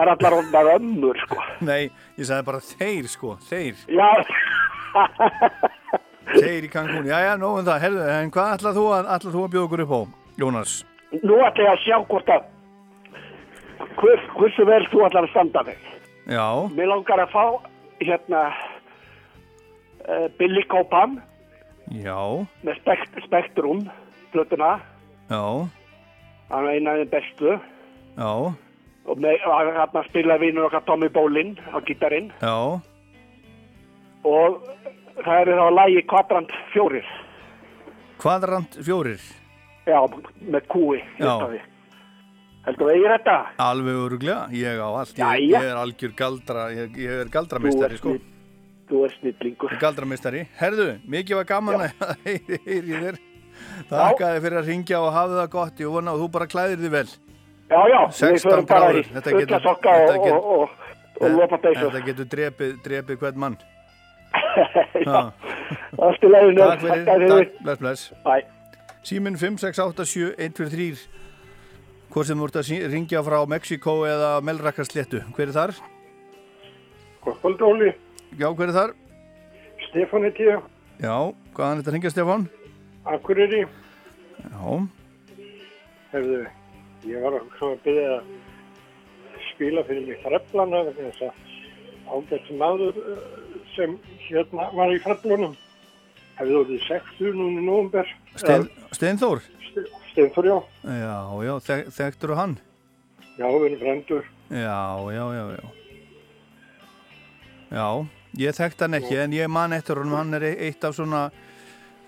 [0.00, 1.42] allar orðnar ömmur, sko.
[1.60, 3.82] Nei, ég sagði bara þeir, sko, þeir.
[3.90, 4.08] Já,
[6.30, 9.36] Þeir í Cancún, já, já, nóg um það, herðu, en hvað ætlað þú að, að
[9.52, 10.00] bjóða okkur upp á,
[10.40, 10.74] Jónas?
[11.10, 12.44] nú ætla ég að sjá hvort að,
[13.98, 15.88] hvers, hversu vel þú ætlar að standa þig.
[16.30, 17.44] Já, Mér langar að fá,
[18.04, 18.44] hérna,
[20.06, 21.18] uh, Billy Copan
[21.90, 22.20] já,
[22.62, 23.84] með spekt, Spektrum,
[24.34, 24.76] plötuna,
[25.32, 25.42] já,
[26.50, 27.58] hann eina af þeim bestu.
[28.16, 28.54] já,
[29.10, 29.16] Og
[29.94, 32.30] hann spila vinnur okkar Tommy Bolin á gítarinn.
[32.40, 32.80] já,
[34.24, 34.60] Og
[35.24, 37.02] það eru þá lægi Quadrant 4.
[38.20, 39.20] kvadrant fjórir,
[39.86, 40.00] Já,
[40.44, 40.98] með kúi.
[41.18, 41.24] Já.
[41.40, 41.60] Já.
[42.66, 43.36] Heldur þú eigin þetta?
[43.58, 45.60] alveg öruglega, ég á allt, ég, Jæja.
[45.62, 48.18] ég er algjör galdra, ég, ég er galdramistari, sko.
[48.90, 49.72] Þú er snillingur.
[49.80, 51.90] Galdramistari, herðu, mikið var gaman að
[52.26, 52.92] heyri heyri
[53.80, 53.90] þér.
[53.90, 56.84] Þakka þið fyrir að ringja og hafa það gott, ég vona og þú bara klæðir
[56.84, 57.08] þið vel.
[57.70, 60.46] Já, já, við 16 förum bara í gráður, þetta getur, ullasokka þetta og, getur, og,
[60.60, 61.82] og, og lopapeysu.
[61.84, 63.58] þetta getur drepið, drepið hvern mann.
[65.06, 65.20] Já,
[65.98, 66.64] allt í leiðinu.
[66.64, 68.08] Takk fyrir, takk, bless, bless.
[68.26, 68.58] Bæ.
[69.02, 71.08] Síminn 5687123
[72.10, 75.72] Hvort sem þú ert að ringja frá Mexiko eða Melrakkarsléttu Hver er þar?
[77.24, 77.94] Kvöld Óli,
[78.36, 78.92] Já, hver er þar?
[79.88, 80.66] Stefán heiti ég,
[81.00, 81.14] Já,
[81.56, 82.44] hvaðan er þetta að ringja Stefán?
[83.08, 83.64] Akureyri.
[84.40, 84.88] Já,
[86.10, 86.38] Hefðu,
[87.06, 88.30] ég var að byrja að
[89.52, 90.22] spila fyrir mig
[90.90, 91.34] vegna þess að
[92.10, 93.26] ágætt maður eh,
[93.76, 95.54] sem hérna var í þreflunum
[96.40, 98.14] hefði orðið sextur núna í nóvumber.
[98.40, 99.42] Stein, Steinþór?
[100.10, 100.56] Steinþór, já.
[100.88, 102.56] Já, já, þek, þekktur hann?
[103.36, 104.24] Já, við erum frendur.
[104.50, 104.80] Já,
[105.14, 105.68] já, já, já
[107.70, 107.86] Já,
[108.42, 111.28] ég þekkt hann ekki en ég man eftir honum, hann er e- eitt af svona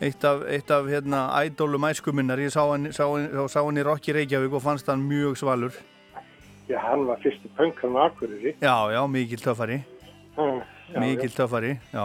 [0.02, 3.78] eitt af, eitt af hérna ædólum æskuminnar, ég sá hann, sá, hann, sá, sá hann
[3.78, 5.76] í Rokki Reykjavík og fannst hann mjög svalur.
[6.68, 8.56] Já, hann var fyrsti pönkan á Akureyri.
[8.62, 9.82] Já, já, mikill töffari.
[10.36, 10.62] Já,
[10.94, 12.04] já, Mikill töffari, já.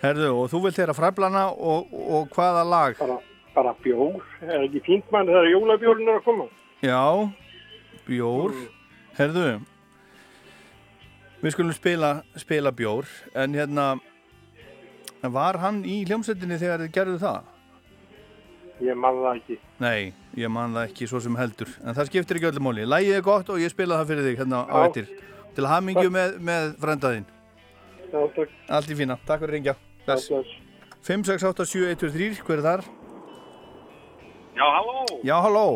[0.00, 2.96] Herðu, og þú vilt þeirra fræflana og, og hvaða lag?
[3.00, 3.18] Bara,
[3.54, 6.46] bara bjór, er ekki fínt mann þegar jólabjórn er að koma?
[6.80, 7.02] Já,
[8.08, 8.56] bjór.
[9.18, 9.60] Herðu
[11.40, 13.06] Við skulum spila, spila bjór.
[13.32, 13.94] En hérna
[15.22, 17.48] Var hann í hljómsveitinni þegar þið gerðu það?
[18.80, 19.56] Ég man það ekki.
[19.84, 21.68] Nei, ég man það ekki svo sem heldur.
[21.84, 22.86] En það skiptir ekki öllum móli.
[22.88, 24.86] Lægið er gott og ég spila það fyrir þig hérna á Já.
[24.88, 25.10] eftir.
[25.58, 27.26] Til hamingju með, með frændaðinn.
[28.10, 28.56] Já, takk.
[28.78, 29.18] Allt í fína.
[29.28, 29.76] Takk fyrir ringja.
[30.06, 30.30] Bless.
[30.32, 30.56] bless.
[31.04, 32.40] 5, 6, 8, 7, 1, 2, 3.
[32.46, 32.82] Hver er þar?
[34.56, 35.66] Já, halló, Já, halló.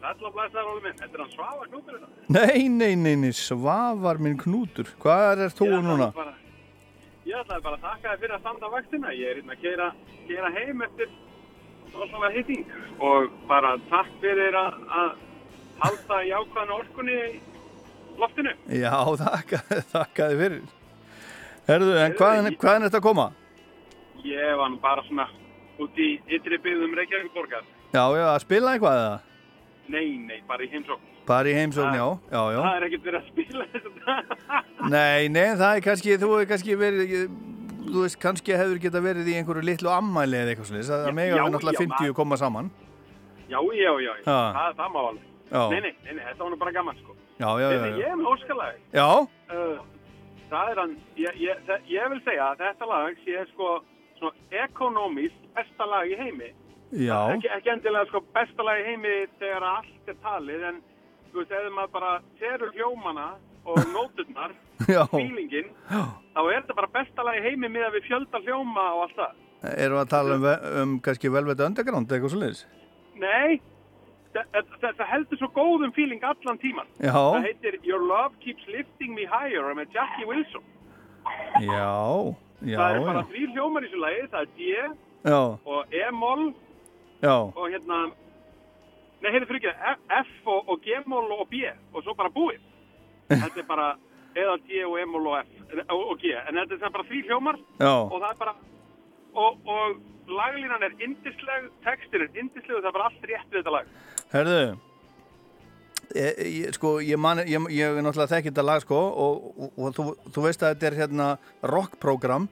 [0.00, 2.08] sætla og blæsaður Óli minn, þetta er hann svafa knútur þetta.
[2.28, 4.88] Nei, nei, nei, nei, svafar minn knútur.
[5.00, 6.10] Hvað er þú núna?
[6.16, 6.34] Bara,
[7.30, 9.88] ég ætlaði bara að þakka þér fyrir að standa vaktina, ég er hérna að keira,
[10.26, 11.10] keira heim eftir
[11.92, 12.64] svona hitting
[13.06, 15.10] og bara takk fyrir að, að
[15.84, 17.28] halda jákvæðan orkunni í
[18.20, 18.54] loftinu.
[18.80, 19.60] Já, þakka,
[19.94, 20.64] þakka þið fyrir.
[21.70, 23.26] Herðu, en hvaðan, hvaðan er þetta að koma?
[24.26, 25.28] Ég var nú bara svona
[25.80, 27.68] út í ytri byggðum Reykjavík-borgar.
[27.94, 29.14] Já, já, að spila eitthvað eða?
[29.90, 31.06] Nei, nei, bara í heimsókn.
[31.30, 32.60] Bara í heimsókn, já, já, já.
[32.64, 34.18] Það er ekkert verið að spila þetta.
[34.94, 37.10] Nei, nei, það er kannski, þú hefur kannski verið,
[37.90, 41.14] þú veist, kannski hefur geta verið í einhverju litlu ammæli eða eitthvað svolítið, það Já,
[41.20, 42.70] mega já, við náttúrulega já, 50 koma saman.
[43.50, 44.24] Já, já, já, já.
[44.26, 45.26] Það, það má alveg.
[45.50, 47.16] Nei, nei, nei, þetta var nú bara gaman, sko.
[47.40, 47.94] Já, já, já, já.
[48.00, 48.82] Ég er með óskalag.
[48.98, 49.08] Já,
[49.50, 49.78] Uh,
[50.50, 53.70] það er hann, ég, ég, það, ég vil segja að þetta lag sé sko
[54.20, 56.52] svona ekonomist besta lag í heimi.
[56.94, 60.78] já, Ekki, ekki endilega sko besta lag í heimi þegar allt er talið, en
[61.32, 63.28] þú veist, eða maður bara serur hljómana
[63.70, 64.54] og nóturnar,
[64.88, 65.02] já.
[65.12, 69.02] feelingin, þá er þetta bara besta lag í heimi með að við fjölda hljóma og
[69.06, 69.40] allt það.
[69.74, 70.46] Erum við að tala um,
[70.82, 72.62] um kannski velveta underground eða eitthvað svolítið?
[73.20, 73.60] Nei,
[74.32, 76.88] það, heldur svo góðum feeling allan tíman.
[76.96, 77.12] Já.
[77.12, 80.64] Það heitir Your Love Keeps Lifting Me Higher með Jackie Wilson.
[81.60, 81.92] Já,
[82.64, 84.72] já, það er bara þrý hljómar í þessu lagi, það er D
[85.68, 86.46] og E-moll
[87.20, 87.98] og hérna,
[89.22, 92.60] nei, heyrðu fyrir ekki, F og, og G-moll og B og svo bara búið.
[93.30, 93.88] Þetta er bara
[94.34, 97.58] eða D og E-moll og F og, og G, en þetta er bara þrý hljómar
[97.80, 97.94] Já.
[97.94, 98.54] og það er bara,
[99.34, 99.98] og, og
[100.30, 103.92] laglínan er indisleg, textin er indisleg og það er bara allt rétt við þetta lag.
[104.30, 104.60] herðu,
[106.14, 110.08] ég, ég, sko, ég man, ég, ég er náttúrulega þekki þetta lag, sko, og, þú,
[110.30, 111.28] þú veist að þetta er hérna
[111.74, 112.48] rockprogram,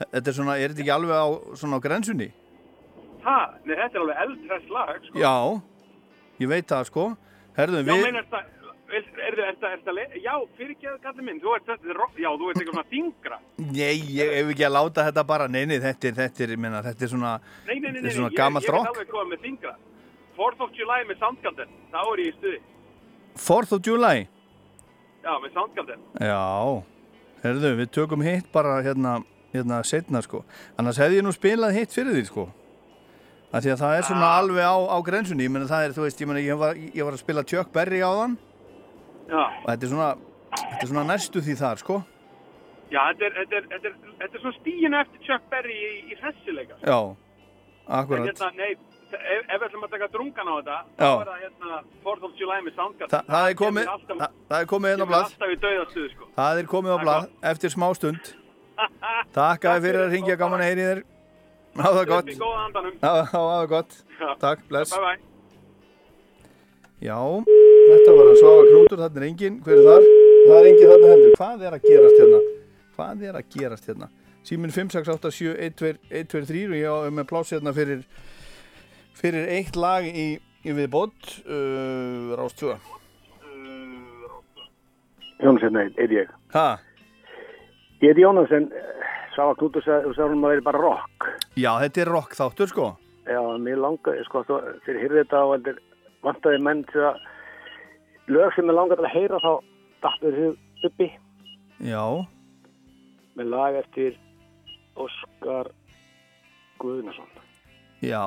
[0.00, 1.28] þetta er svona, er þetta ekki alveg á,
[1.60, 2.30] svona á grensunni?
[3.24, 5.20] Ha, nei, þetta er alveg eldhress lag, sko.
[5.20, 5.36] Já,
[6.42, 7.06] ég veit það, sko,
[7.58, 12.28] herðu, Já, við, er þetta, já, fyrir ekki að kalla minn, þú ert er já,
[12.38, 13.38] þú ert eitthvað þingra.
[13.58, 16.82] nei, ég hef ekki að láta þetta bara, nei, nei, þetta er, þetta er, minna,
[16.84, 17.32] þetta er svona,
[17.66, 19.74] Nei, nei, nei, nei, er svona ég, ég er alveg komið með þingra.
[20.34, 22.60] 4th of July með Soundgarden, þá er ég í stuði.
[23.46, 24.26] 4th of July,
[25.24, 26.02] Já, með Soundgarden.
[26.20, 26.82] Já,
[27.44, 29.22] herðu, við tökum hitt bara hérna,
[29.54, 30.42] hérna setna sko.
[30.76, 32.44] Annars hefði ég nú spilað hitt fyrir því sko.
[33.54, 36.42] Því að það er svona alveg á, á grensunni, ég er, þú veist, ég meina
[36.42, 38.34] ég var, ég var að spila Chuck Berry á þann
[39.30, 40.08] Já, og þetta er svona,
[40.54, 42.00] þetta er svona næstu því þar sko.
[42.90, 45.92] já, þetta er, þetta er, þetta er, þetta er svona stíinu eftir Chuck Berry í,
[46.10, 46.80] í hressileika.
[46.82, 46.98] Já,
[47.84, 48.26] En akkurat.
[48.28, 51.08] hérna, nei, ef, ef við ætlum að taka drungan á þetta, Já.
[51.08, 53.14] þá er það hérna 4th of July með Soundgarden.
[53.14, 56.30] Þa, það er komið, alltaf, það, er komið hérna á dauðastuðu, sko.
[56.36, 58.32] Það er komið á blað eftir smá stund.
[59.34, 61.02] Takk að þið fyrir að ringja gaman að heyri þér.
[61.74, 62.26] Há það gott.
[62.26, 62.98] Upp í góða andanum.
[63.02, 64.02] Há það gott.
[64.20, 64.28] Já.
[64.42, 64.94] Takk, bless.
[64.94, 65.34] Bye bye.
[67.04, 70.04] Já, þetta var að svafa knútur, þarna er enginn, hver er þar?
[70.44, 72.38] Það er enginn þarna heldur, hvað er að gerast hérna?
[72.94, 74.08] Hvað er að gerast hérna?
[74.44, 78.06] Síminn 5687123 og ég á með pláss hérna fyrir,
[79.20, 80.26] fyrir eitt lag í,
[80.64, 82.72] í viðbót, uh, Rás 2.
[85.44, 86.32] Jónsson er ég.
[86.54, 86.66] Hæ?
[88.00, 88.70] Ég heiti Jónsson,
[89.36, 91.28] Sava Knútur sagði hún að vera bara rock.
[91.56, 92.86] Já, þetta er rock þáttur sko.
[93.24, 95.78] Já, mér langaði, sko, þó- þegar ég hýrði þetta og heldur
[96.26, 97.20] vantaði menn til að
[98.34, 99.52] lög sem ég langaði að heyra þá
[100.04, 101.06] dættur þau uppi
[101.84, 102.02] Já,
[103.38, 104.18] með lag eftir
[104.96, 105.70] Óskar
[106.82, 107.30] Guðnason.
[108.04, 108.20] já,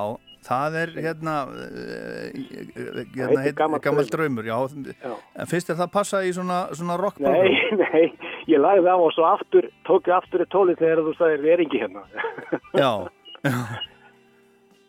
[0.48, 4.56] það er hérna, hérna heitir heit, Gamall gammal draumur, já.
[5.04, 5.14] Já.
[5.38, 7.54] En fyrst er það passa í svona, svona rock Nei,
[7.84, 8.04] nei,
[8.50, 11.54] ég lagði á og svo aftur, tók ég aftur í tólið þegar þú sagðir við
[11.54, 12.04] er ekki hérna.
[12.74, 12.90] Já,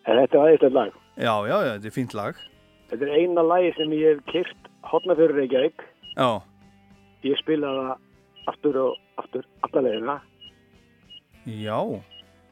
[0.08, 0.94] En þetta er aðeinslega lag.
[1.20, 2.38] já, já, já, þetta er fínt lag.
[2.90, 4.48] Þetta er eina lagi sem ég hef
[4.90, 5.82] hotna fyrir Reykjavík.
[6.16, 6.30] Já,
[7.22, 10.14] Ég spilaði það aftur og aftur alla leiðina
[11.60, 11.76] já,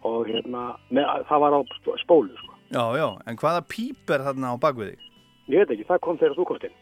[0.05, 2.53] og hérna, með, það var á sp- spólu, sko.
[2.77, 5.07] já, já, en hvaða píp er þarna á bakvið þig?
[5.49, 6.77] Ég veit ekki, það kom þegar þú komst inn.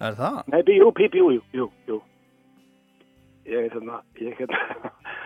[0.00, 0.38] Er það?
[0.54, 1.98] Nei, jú, píp, jú, jú, jú, jú.
[3.50, 4.92] Ég er þarna, ég er hérna,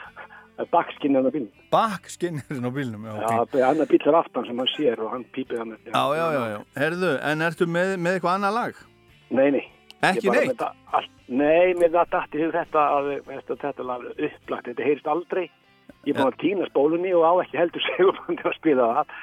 [0.71, 1.51] bakskinn hann á bílnum.
[1.75, 3.51] Bakskinnirinn á bílnum, já, Já, ok.
[3.51, 5.73] það er annar bíl þar aftan sem hann sér og hann pípið hann.
[5.89, 6.59] Já, já, já, já.
[6.79, 8.81] Herðu, en ertu með, með eitthvað annað lag?
[9.35, 9.65] Nei, nei.
[10.05, 10.63] Ekki neitt?
[10.95, 15.11] Allt, nei, mér það dætti hug þetta að að þetta lag er upplagt, þetta heyrist
[15.11, 15.45] aldrei.
[16.05, 19.15] Ég er búin að týna spólunni og á ekki heldur segurbandi að spila það.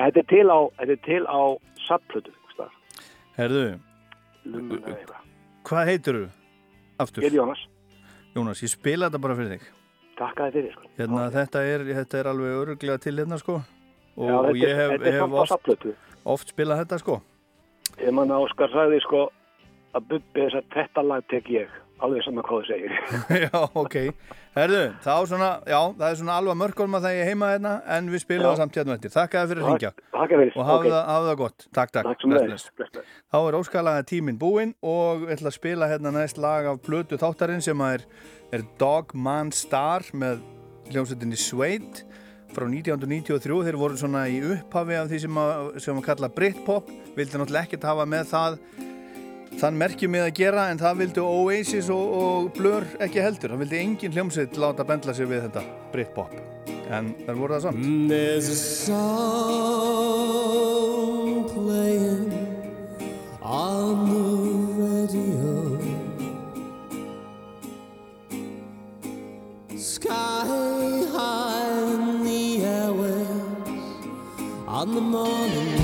[0.00, 1.40] Þetta er til á, þetta er til á
[1.86, 2.76] sapplötu, staðar.
[3.36, 3.64] Herðu,
[4.46, 5.26] eitthvað.
[5.68, 6.28] hvað heitir þú?
[7.00, 7.24] Aftur.
[7.24, 7.62] Ég er Jónas.
[8.36, 9.68] Jónas, ég spila þetta bara fyrir þig.
[10.20, 10.88] Takk að þið fyrir, sko.
[10.98, 13.58] Hérna, þetta er, þetta er alveg öruglega til hérna, sko.
[14.20, 15.86] Og, Já, og ég hef, þetta hef oft,
[16.34, 17.20] oft spilað þetta, sko.
[18.00, 19.22] Ég man að Óskar sagði, sko,
[19.96, 21.72] að Bubbi þess að þetta lag tek ég,
[22.06, 22.92] alveg saman hvað þú segir.
[23.44, 23.96] já, ok.
[24.56, 28.08] Herðu, þá svona, já, það er svona alvað mörgum að það ég heima hérna, en
[28.10, 29.12] við spilum það samt hérna eftir.
[29.14, 29.92] Þakka þér fyrir að Takk- ringja.
[30.16, 30.88] takk Og hafa ok.
[30.90, 31.66] það, það gott.
[31.78, 32.08] Takk, takk.
[32.10, 32.92] Takk Bless, bless.
[32.96, 33.12] Bless.
[33.30, 37.20] Þá er óskalaga tíminn búinn og við ætla að spila hérna næst lag af plötu
[37.20, 38.06] þáttarinn sem að er,
[38.58, 40.42] er Dog Man Star með
[40.90, 42.02] hljómsveitinni Suede
[42.50, 43.60] frá 1993.
[43.68, 46.90] Þeir voru svona í upphafi af því sem að, sem að kalla Britpop.
[47.14, 48.58] Vildi náttúrulega ekkert hafa með það
[49.58, 53.50] þann merkjum með að gera en það vildu Oasis og, og Blur ekki heldur.
[53.54, 55.62] Það vildi engin hljómsveit láta bendla sig við þetta
[55.94, 56.32] Britpop.
[56.90, 57.78] En það voru það samt.
[58.10, 59.40] There's a song
[61.50, 62.30] playing
[63.42, 64.22] on the
[64.82, 65.50] radio.
[69.76, 70.46] Sky
[71.14, 73.90] high in the airwaves
[74.66, 75.79] on the morning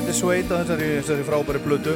[0.00, 1.92] þetta er Suede á þessari, þessari frábæri plötu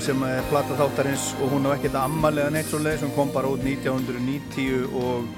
[0.00, 3.50] sem er plata þáttarins og hún á ekkert ammalega neitt svo leið sem kom bara
[3.52, 5.28] út 1990 og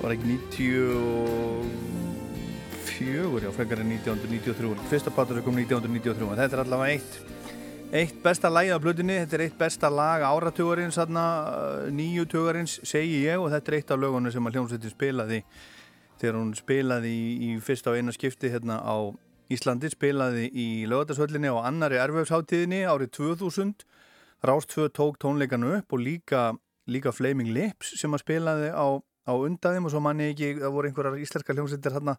[0.00, 6.62] var ekki 94 já, frekar en 1993 fyrsta plata sem kom 1993 en þetta er
[6.64, 7.12] allavega eitt
[8.02, 10.98] eitt besta lagi á blöðinni, þetta er eitt besta lag áratugurins,
[11.94, 15.38] nýju tugurins segi ég og þetta er eitt af lögunum sem að hljómsveitin spilaði
[16.18, 19.14] þegar hún spilaði í, í fyrsta og eina skipti hérna á
[19.52, 23.86] Íslandi, spilaði í lögatarsvöllinni á annari erfjöfsháttíðinni árið 2000
[24.44, 26.52] Rástföð tók tónleikanu upp og líka,
[26.86, 28.86] líka Flaming Lips sem að spilaði á,
[29.26, 32.18] á undaðum og svo manni ekki, það voru einhverjar íslenska hljómsveitir hérna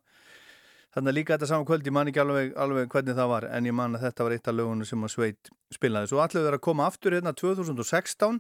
[0.90, 3.68] Þannig að líka þetta saman kvöld, ég man ekki alveg, alveg hvernig það var, en
[3.70, 6.10] ég man að þetta var eitt af lögunum sem að Sveit spilaði.
[6.10, 8.40] Svo allir verið að koma aftur hérna 2016,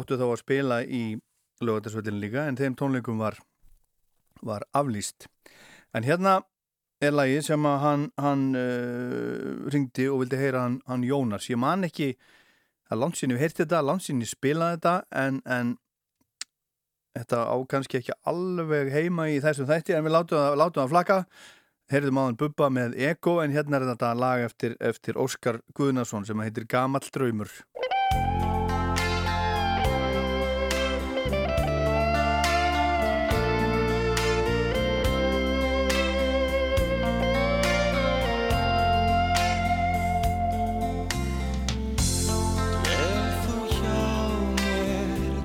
[0.00, 1.02] óttu þá að spila í
[1.60, 3.36] lögatarsvöldinu líka, en þeim tónleikum var,
[4.40, 5.28] var aflýst.
[5.92, 6.38] En hérna
[7.02, 11.48] er lagi sem að hann, hann uh, ringdi og vildi heyra hann, hann Jónars.
[11.50, 12.12] Ég man ekki
[12.92, 15.74] að landsinni við heyrti þetta, landsinni spilaði þetta, en, en
[17.16, 20.94] þetta á kannski ekki alveg heima í þessum þætti, en við látum að, látum að
[20.94, 21.18] flaka
[21.92, 26.28] heyrðum á hann Bubba með Ego en hérna er þetta lag eftir, eftir Óskar Guðnason
[26.28, 27.52] sem heitir Gamall draumur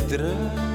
[0.10, 0.67] mér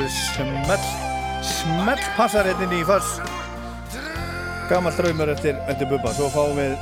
[0.00, 0.84] alveg smell,
[1.44, 3.18] smell passar hérna í fass.
[4.70, 6.12] Gammal draumur eftir, eftir Bubba.
[6.14, 6.76] Svo fáum við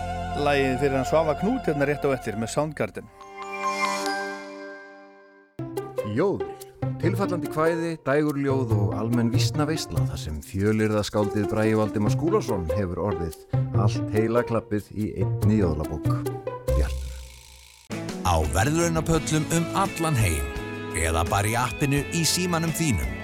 [0.45, 3.09] lægið fyrir hann Svafa Knút hérna rétt á eftir með Soundgarden.
[6.15, 6.55] Jóður.
[6.99, 13.05] Tilfallandi kvæði, dægurljóð og almenn vísna veistla þar sem fjölirða skáldið Bræði Valdimar Skúlason hefur
[13.13, 13.39] orðið
[13.79, 16.11] allt heila klappið í einni jóðlabók.
[18.29, 20.58] Á verðlaunapöllum um allan heim
[21.07, 23.15] eða bara í appinu í símanum þínum.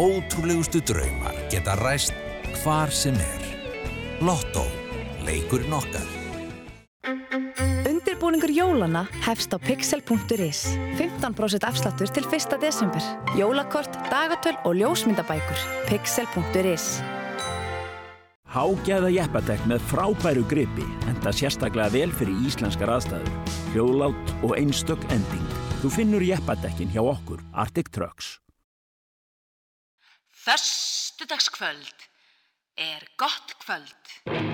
[0.00, 2.16] Ótrúlegustu draumar geta ræst
[2.62, 3.46] hvar sem er.
[4.24, 4.64] Lotto.
[5.26, 6.06] Leikurinn okkar.
[7.86, 10.64] Undirbúningur jólana hefst á pixel.is.
[10.98, 12.58] 15% afsláttur til 1.
[12.62, 13.02] desember.
[13.38, 15.66] Jólakort, dagatöl og ljósmyndabækur.
[15.90, 17.00] Pixel.is.
[18.52, 23.32] Hágæða jeppadekk með frábæru gripi, enda sérstaklega vel fyrir íslenskar aðstæður.
[23.72, 25.61] Hljóðlátt og einstök ending.
[25.82, 28.36] Þú finnur jeppadekkin hjá okkur, Arctic Trucks.
[30.30, 32.06] Föstudagskvöld
[32.78, 34.51] er gott kvöld.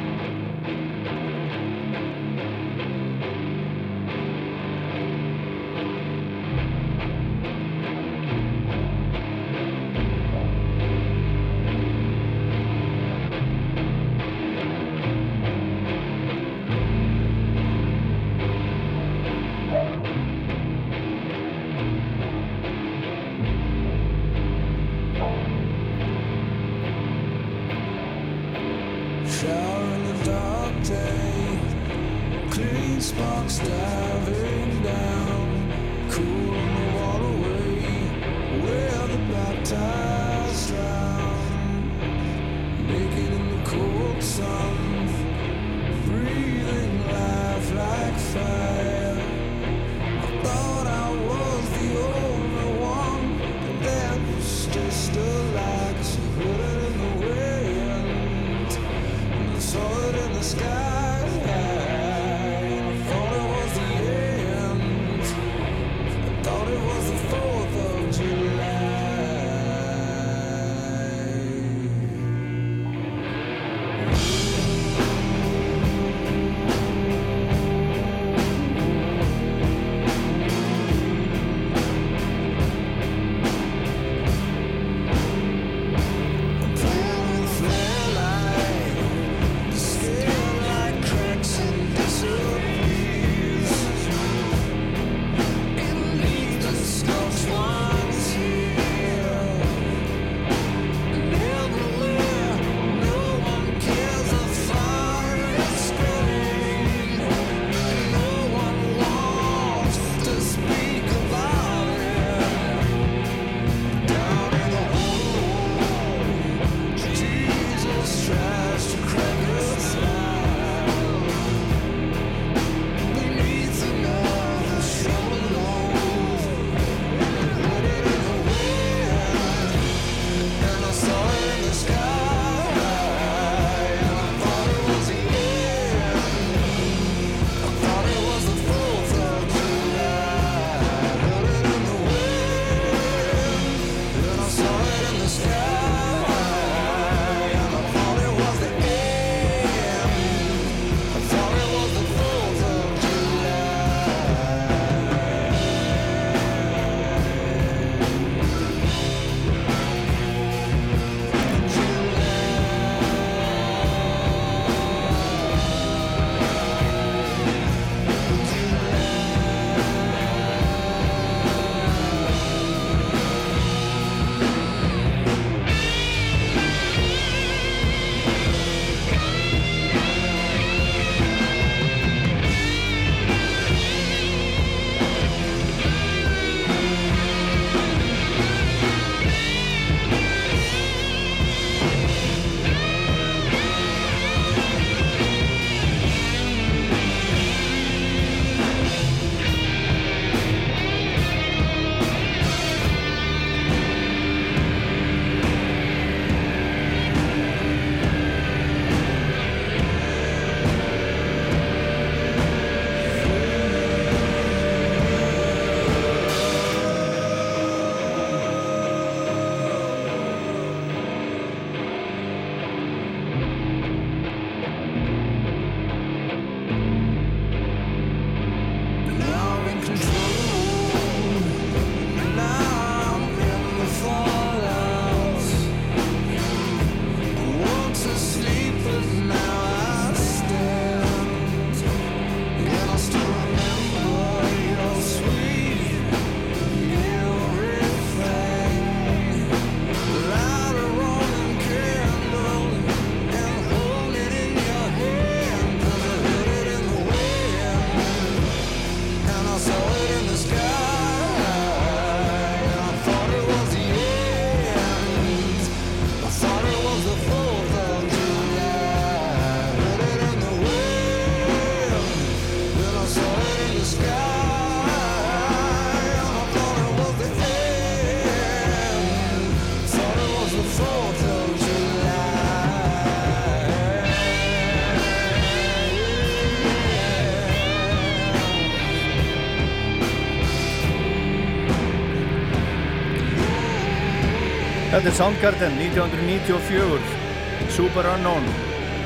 [294.98, 298.46] Þetta er Soundgarden 1994 Super Unknown.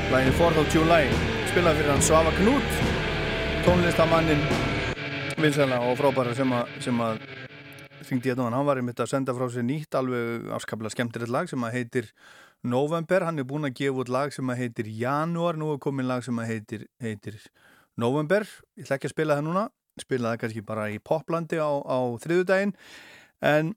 [0.09, 1.03] Lægin 4th of July.
[1.51, 2.79] Spilað fyrir hann Svava Knút
[3.61, 4.41] tónlistamannin
[5.37, 7.21] vilsæla og frábæra sem að, sem að
[8.09, 11.53] þingdi ég hann, hann var einmitt að senda frá sér nýtt alveg afskaplega skemmtilegt lag
[11.53, 12.09] sem að heitir
[12.65, 16.09] November, hann er búin að gefa út lag sem að heitir Januar, nú er komin
[16.09, 17.37] lag sem að heitir, heitir
[18.01, 18.49] November.
[18.81, 19.69] Ég ætla ekki að spila það núna.
[20.01, 22.73] Spila það kannski bara í poplandi á, á þriðudaginn
[23.45, 23.75] en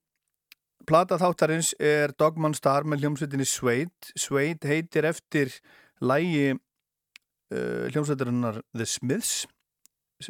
[0.86, 4.12] Plata þáttarins er Dogman Star með hljómsveitinni Suede.
[4.14, 5.50] Suede heitir eftir
[5.98, 9.48] lægi uh, hljómsveitarinnar The Smiths,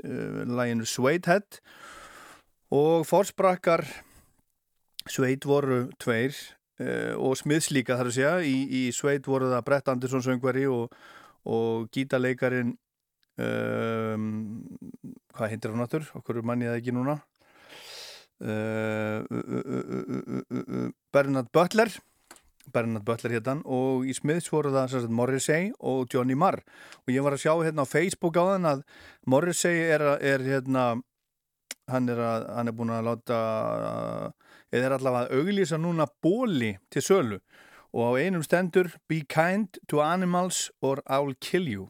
[0.01, 1.61] uh, læginu Suedehead
[2.73, 3.85] og fórsprakkar
[5.05, 6.33] Suede voru tveir
[6.81, 8.35] uh, og Smiths líka þar að segja.
[8.41, 10.89] Í, í Suede voru það Brett Anderson söngvari og,
[11.45, 12.73] og gítaleikarin,
[13.37, 14.29] um,
[15.37, 16.09] hvað heitir hann áttur?
[16.17, 17.21] Okkur manni það ekki núna?
[18.37, 21.89] Uh, uh, uh, Bernard Butler.
[22.73, 26.61] Bernard Butler hérna og í Smiths voru það sagt, Morrissey og Johnny Marr.
[27.07, 28.83] Og ég var að sjá hérna á Facebook á þann að
[29.31, 30.87] Morrissey er, er hérna
[31.89, 33.39] hann er, að, hann er búin að láta
[34.75, 37.39] eða er allavega að auglýsa núna bóli til sölu.
[37.97, 41.89] Og á einum stendur Be kind to animals or I'll kill you.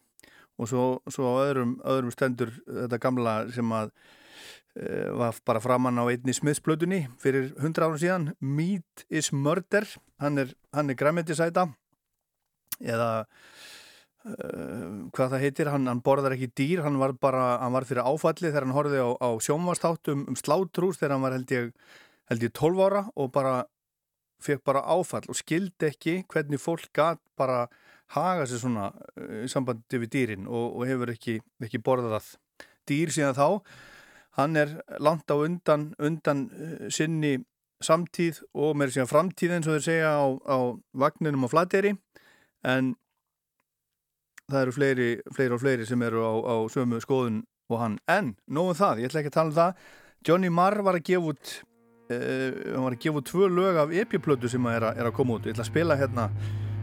[0.60, 4.14] Og svo, svo á öðrum, öðrum stendur þetta gamla sem að Eh,
[5.16, 8.30] var bara framann á einni smiðsblötunni fyrir hundra árum síðan.
[8.40, 9.86] Meat is Murder.
[10.20, 11.68] Hann er, er græmitisæta
[12.76, 16.84] eða uh, hvað það heitir, hann, hann borðar ekki dýr.
[16.84, 21.00] Hann var bara, hann var fyrir áfalli þegar hann horfið á, á sjónvastáttum um slátrús
[21.00, 21.72] þegar hann var held ég,
[22.32, 23.56] held ég 12 ára og bara
[24.44, 27.66] fekk bara áfall og skildi ekki hvernig fólk gæt bara
[28.14, 32.34] haga sér svona eh, í sambandi við dýrin og, og hefur ekki, ekki borðað
[32.86, 33.48] dýr síðan þá
[34.36, 37.38] hann er langt á undan, undan uh, sinni
[37.84, 40.58] samtíð og með síðan framtíð eins og þeir segja á, á
[40.96, 41.92] vagninum og flateri
[42.66, 42.94] en
[44.46, 47.42] það eru fleiri, fleiri og fleiri sem eru á, á sömu skoðun
[47.72, 47.96] og hann.
[48.08, 49.86] En, nóðum það, ég ætla ekki að tala um það.
[50.26, 51.54] Johnny Marr var að gefa út
[52.12, 55.36] uh, hann var að gefa út tvö lög af epiplötu sem er, er að koma
[55.36, 55.48] út.
[55.48, 56.28] Ég ætla að spila hérna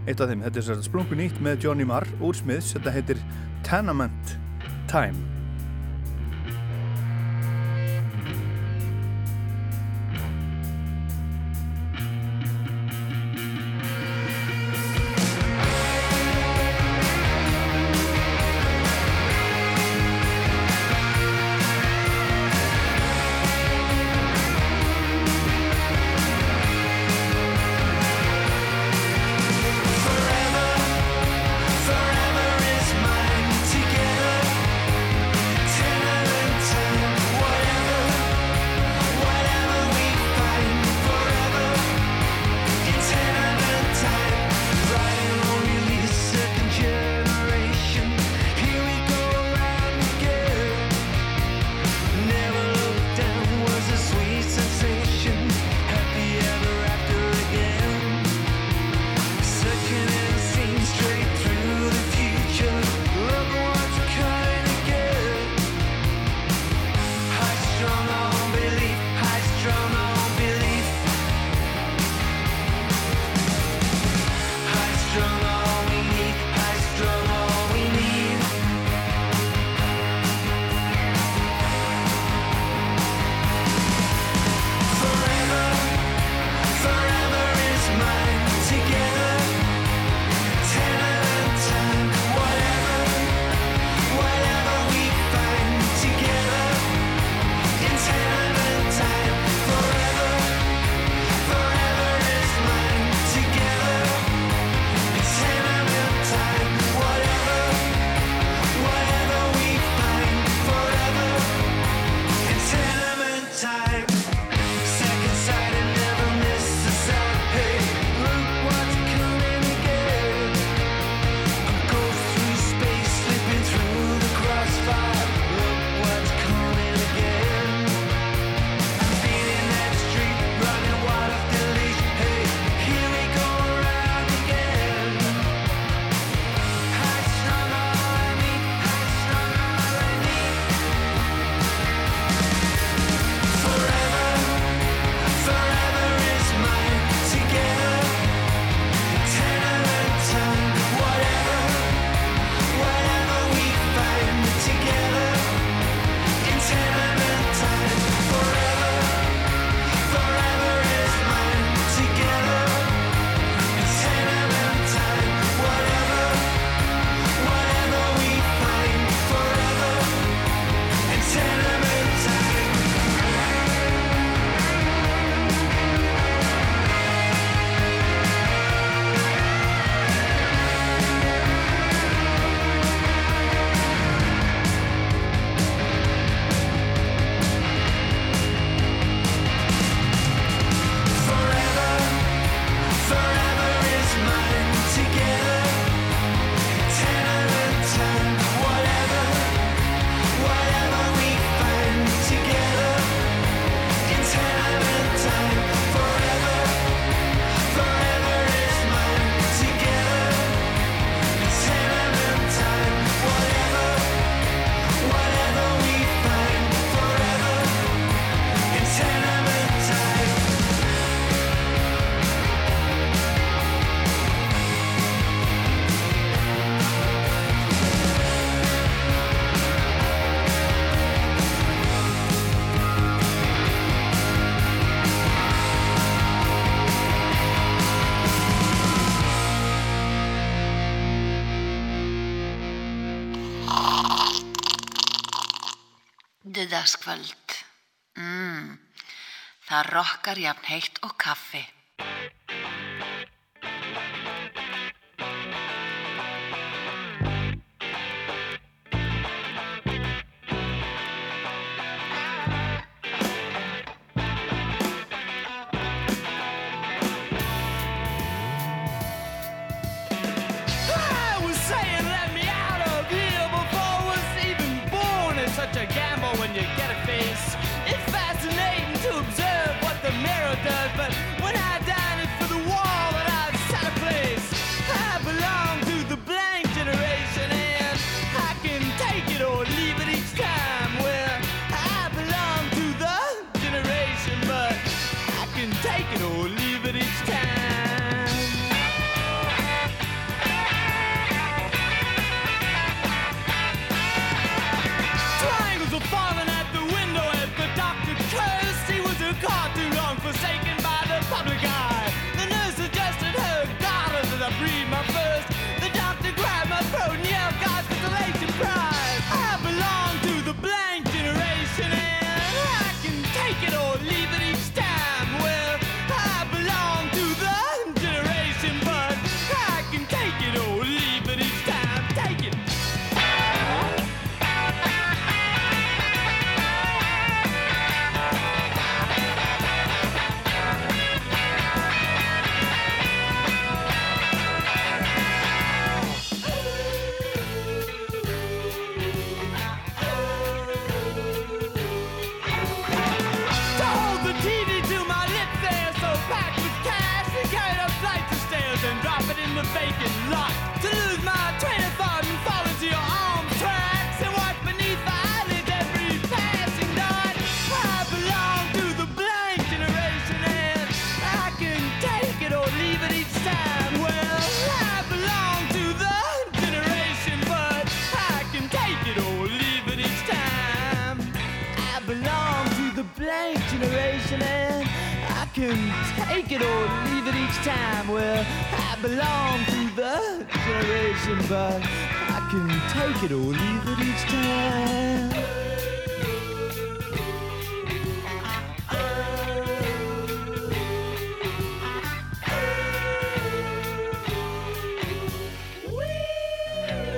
[0.04, 0.44] eitt af þeim.
[0.48, 3.24] Þetta er splungun nýtt með Johnny Marr úr Smiths, þetta heitir
[3.64, 4.36] Tenement
[4.92, 5.33] Time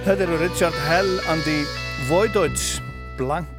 [0.06, 1.64] Þetta eru Richard Hell and the
[2.10, 2.80] Voidoids.
[3.18, 3.50] Blank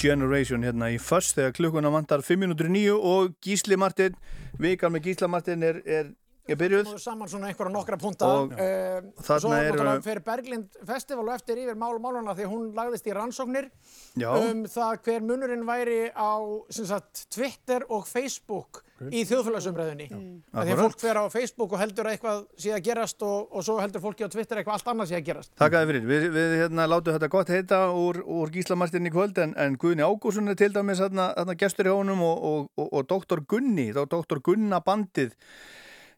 [0.00, 4.16] Generation hérna í först þegar klukkuna vantar 5 minútur í nýju og Gísli Martin
[4.60, 6.10] vikan með Gísla Martin er, er,
[6.50, 6.90] er byrjuð.
[6.90, 8.28] Náðu saman svona einhverja nokkra punta.
[8.42, 12.50] Og uh, þarna Svo eru- náttúrulega fer Berglind Festival og eftir yfir mál málana því
[12.52, 13.70] hún lagðist í rannsóknir.
[14.20, 14.28] Já.
[14.36, 16.36] um það hver munurinn væri á
[16.74, 20.32] sem sagt, Twitter og Facebook í þjóðfélagsumræðinni mm.
[20.54, 23.66] Því að fólk fer á Facebook og heldur að eitthvað sé að gerast og, og
[23.66, 25.52] svo heldur fólki á Twitter eitthvað allt annað sé að gerast.
[25.60, 29.10] Takk að þið fyrir, við, við hérna, látum þetta gott heita úr, úr Gísla Martin
[29.10, 32.44] í kvöld en, en Guðni Ágússon er til dæmis hérna, hérna gestur í honum og,
[32.50, 35.34] og, og, og doktor Gunni, þá doktor Gunna bandið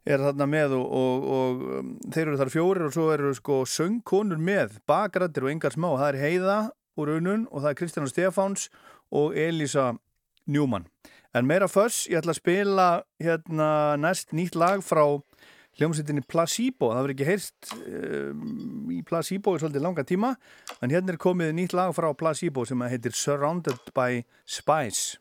[0.07, 3.61] er þarna með og, og, og um, þeir eru þar fjórir og svo eru sko
[3.71, 6.59] söngkonur með, bakrættir og engar smá, það er Heiða
[6.97, 8.69] úr unun og það er Kristján Stefáns
[9.15, 9.93] og Elisa
[10.47, 10.87] Njúmann.
[11.37, 12.85] En meira föss, ég ætla að spila
[13.21, 13.69] hérna
[14.01, 15.03] næst nýtt lag frá
[15.77, 20.33] hljómsveitinni Placebo, það verður ekki heyrst um, í Placebo í svolítið langa tíma,
[20.81, 25.21] en hérna er komið nýtt lag frá Placebo sem heitir Surrounded by Spice.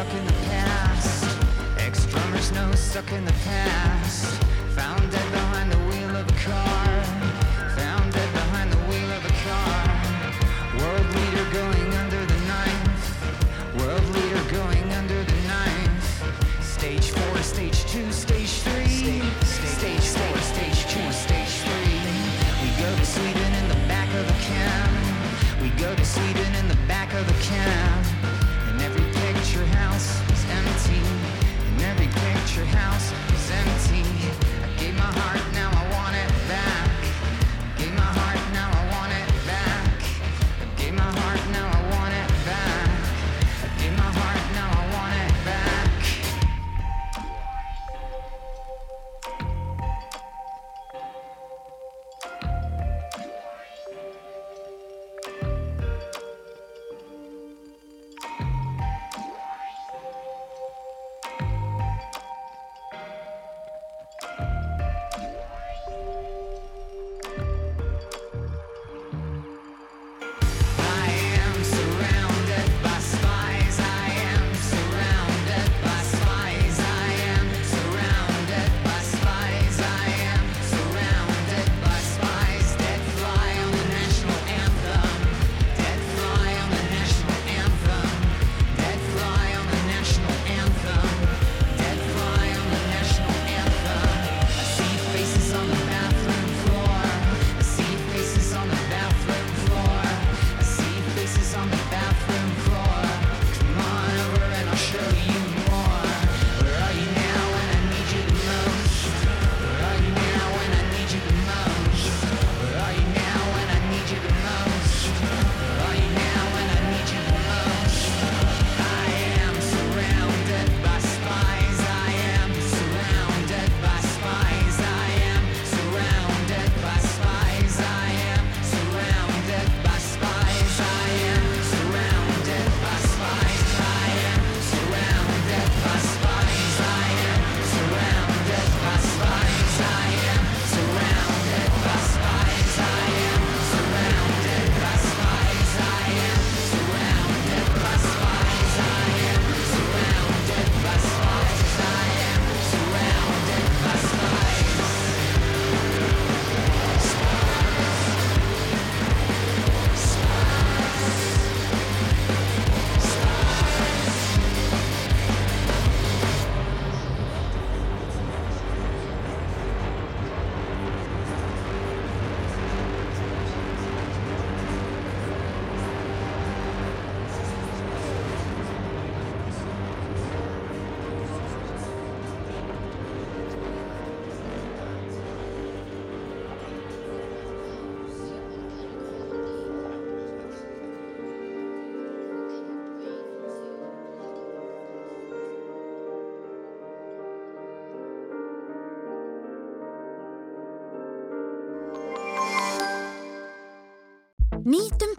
[0.00, 1.38] stuck in the past.
[1.78, 4.49] Ex drummers no stuck in the past.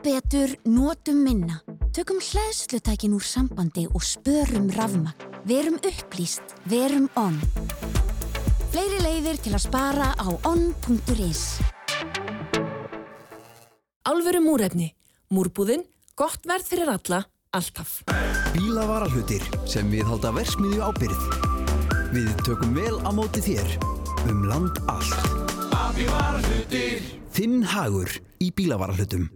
[0.04, 1.62] Betur, notum minna.
[1.96, 5.30] Tökum hlæðslutækin úr sambandi og spörum rafmagn.
[5.46, 7.40] Verum upplýst, verum onn.
[8.72, 11.60] Fleiri leiðir til að spara á onn.is.
[14.08, 14.92] Alvöru múrefni.
[15.32, 15.84] Múrbúðin,
[16.16, 17.24] gott verð fyrir alla,
[17.56, 18.02] alltaf.
[18.56, 21.28] Bílavarahlutir sem við halda versmiðju ábyrð.
[22.12, 23.78] Við tökum vel á móti þér.
[24.30, 25.30] Um land allt.
[27.32, 28.12] Þinn hagur
[28.44, 29.30] í bílavarahlutum.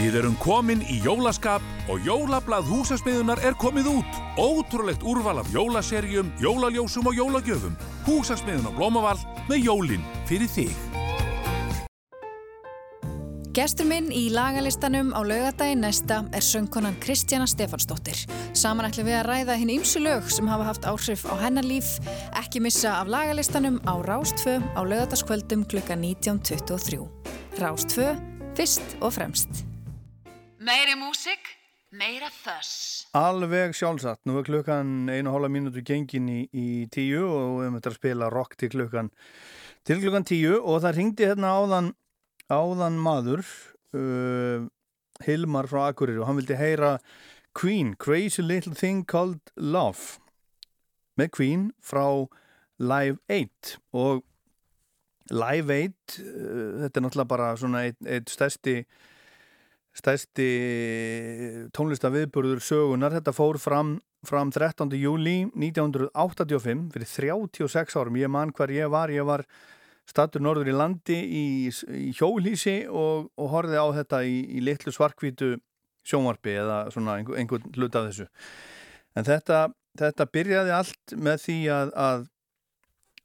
[0.00, 4.20] Við erum komin í jólaskap og jólablað húsasmiðunar er komið út.
[4.40, 7.74] Ótrúlegt úrval af jólaserjum, jólaljósum og jólagjöfum.
[8.06, 9.20] Húsasmiðun á Blómavall
[9.50, 10.72] með jólin fyrir þig.
[13.52, 18.24] Gestur minn í lagalistanum á laugadaginn næsta er söngkonan Kristjana Stefansdóttir.
[18.56, 21.98] Saman ætlum við að ræða hinn ymsu lög sem hafa haft áhrif á hennar líf.
[22.40, 27.04] Ekki missa af lagalistanum á Rástfö á laugadaskvöldum klukka 19.23.
[27.60, 28.14] Rástfö,
[28.56, 29.68] fyrst og fremst.
[30.60, 31.46] Meiri músik,
[31.96, 33.06] meira þöss.
[33.16, 37.78] Alveg sjálfsagt, nú er klukkan einu hóla mínútu gengin í, í tíu og við höfum
[37.78, 39.08] þetta að spila rock til klukkan
[39.88, 40.58] til klukkan tíu.
[40.60, 41.88] Og það ringdi hérna áðan
[42.52, 43.40] áðan maður
[43.96, 44.68] uh,
[45.24, 46.98] Hilmar frá Akureyri og hann vildi heyra
[47.56, 50.20] Queen, Crazy Little Thing Called Love
[51.16, 52.04] með Queen frá
[52.76, 54.26] Live 8 og
[55.32, 58.82] Live 8 uh, þetta er náttúrulega bara svona eitt, eitt stærsti
[59.96, 60.48] stærsti
[61.74, 63.96] tónlistaviðburður sögunar þetta fór fram,
[64.26, 64.92] fram 13.
[65.00, 69.44] júli 1985 fyrir 36 árum, ég man hvar ég var ég var
[70.10, 74.94] statur norður í landi í, í hjólísi og, og horfið á þetta í, í litlu
[74.94, 75.54] svarkvítu
[76.06, 78.26] sjónvarpi eða svona einhver, einhvern hlut af þessu.
[79.18, 79.62] En þetta,
[80.00, 82.28] þetta byrjaði allt með því að, að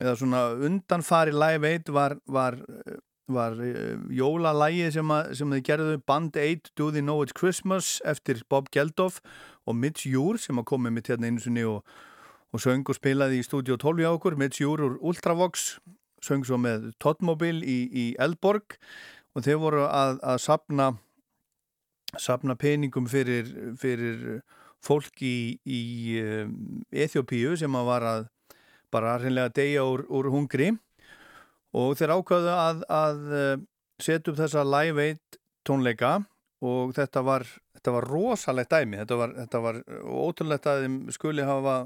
[0.02, 2.60] eða svona undanfari Live 8 var, var,
[3.28, 3.56] var
[4.14, 9.22] jólalægi sem, sem þið gerðu Band 8 Do They Know It's Christmas eftir Bob Geldof
[9.66, 11.82] og Mitch Júr sem að komið mitt hérna einu sinni og,
[12.54, 15.80] og söng og spilaði í stúdíu 12 hjá okkur, Mitch Júr úr Ultravox
[16.26, 18.78] söng svo með Totmobil í, í Eldborg
[19.36, 20.94] og þeir voru að, að sapna
[22.22, 23.50] sapna peningum fyrir,
[23.80, 24.40] fyrir
[24.86, 25.82] fólk í, í
[26.94, 28.28] Eþjópíu sem að var að
[28.94, 30.72] bara reynlega degja úr, úr hungri
[31.76, 33.22] og þeir ákvaðu að, að
[34.02, 36.18] setja upp þessa Live 8 tónleika
[36.66, 37.46] og þetta var,
[37.76, 41.80] þetta var rosalegt dæmi, þetta var, þetta var ótrúlegt að þeim skuli hafa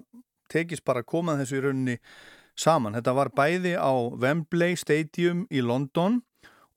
[0.49, 1.98] tekist bara að koma þessu í rauninni
[2.60, 2.98] saman.
[2.98, 6.22] Þetta var bæði á Wembley Stadium í London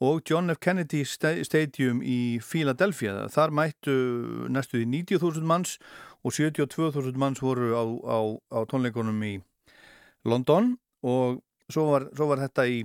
[0.03, 0.61] og John F.
[0.63, 3.29] Kennedy Stadium í Philadelphia.
[3.33, 3.97] Þar mættu
[4.53, 5.77] næstuði 90.000 manns
[6.23, 8.19] og 72.000 manns voru á, á,
[8.55, 9.37] á tónleikunum í
[10.29, 11.41] London og
[11.73, 12.83] svo var, svo var þetta í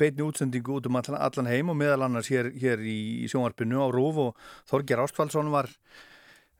[0.00, 3.86] beitni útsendingu út um allan, allan heim og meðal annars hér, hér í sjónvarpinu á
[3.94, 5.70] Rúf og Þorger Ástfaldsson var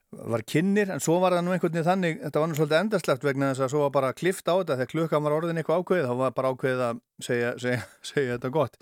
[0.09, 3.24] var kynir, en svo var það nú einhvern veginn þannig þetta var nú svolítið endarslegt
[3.27, 6.09] vegna þess að svo var bara klift á þetta þegar klukkan var orðin eitthvað ákveðið
[6.09, 8.78] þá var bara ákveðið að segja, segja, segja þetta gott.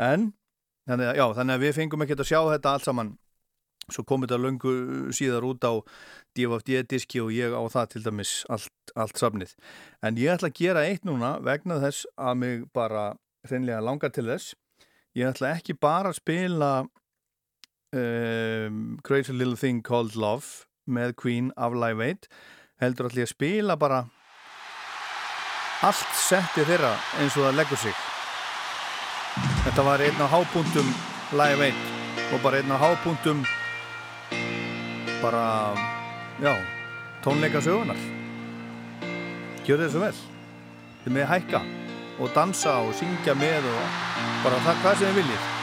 [0.00, 0.30] En
[0.88, 3.12] þannig að, já, þannig að við fengum ekki að sjá þetta allt saman.
[3.90, 4.72] Svo kom þetta löngu
[5.16, 5.72] síðar út á
[6.38, 9.56] DFD-diski og ég á það til dæmis allt, allt safnið.
[10.06, 13.10] En ég ætla að gera eitt núna vegna þess að mig bara
[13.48, 14.54] hreinlega langar til þess.
[15.16, 16.70] Ég ætla ekki bara að spila
[17.96, 22.30] um, Crazy Little Thing Called Love með Queen af Live 8
[22.80, 24.04] heldur allir að spila bara
[25.84, 28.06] allt setti þeirra eins og það leggur sig.
[29.64, 30.94] Þetta var einn af hábúndum
[31.40, 33.44] Live 8 og bara einn af hábúndum
[35.20, 35.44] bara
[36.40, 36.54] já,
[37.22, 37.98] tónleika sögunar
[39.66, 40.16] gjör svo vel.
[41.04, 41.60] Þið með hækka
[42.20, 43.80] og dansa og syngja með og
[44.44, 45.59] bara það hvað sem þið viljið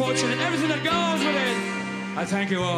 [0.00, 1.56] fortune and everything that goes with it.
[2.16, 2.69] I thank you all.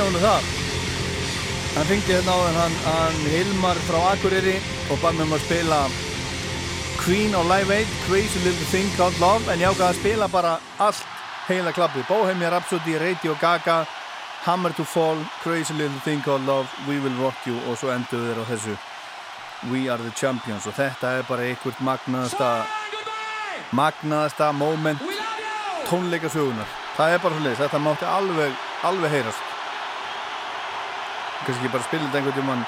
[0.00, 0.46] Hún er það.
[1.74, 4.54] Hann fengti hérna á hann, hann Hilmar frá Akureyri
[4.90, 5.80] og bað mér um að spila
[7.02, 10.54] Queen á Live 8, Crazy Little Thing Called Love en ég ákvaði að spila bara
[10.80, 11.04] allt
[11.50, 12.08] heila klappið.
[12.08, 13.84] Bohemia Rhapsody, Radio Gaga,
[14.46, 18.24] Hammer to Fall, Crazy Little Thing Called Love, We Will Rock You og svo endur
[18.24, 18.76] þeir á þessu
[19.70, 22.50] We Are The Champions og þetta er bara einhvert magnaðasta
[23.76, 25.04] magnaðasta moment
[25.92, 26.76] tónleikasögunar.
[26.96, 29.49] Það er bara svo leiðis, þetta mátti alveg, alveg heyrast.
[31.46, 32.64] Kannski bara spila þetta einhvern tímann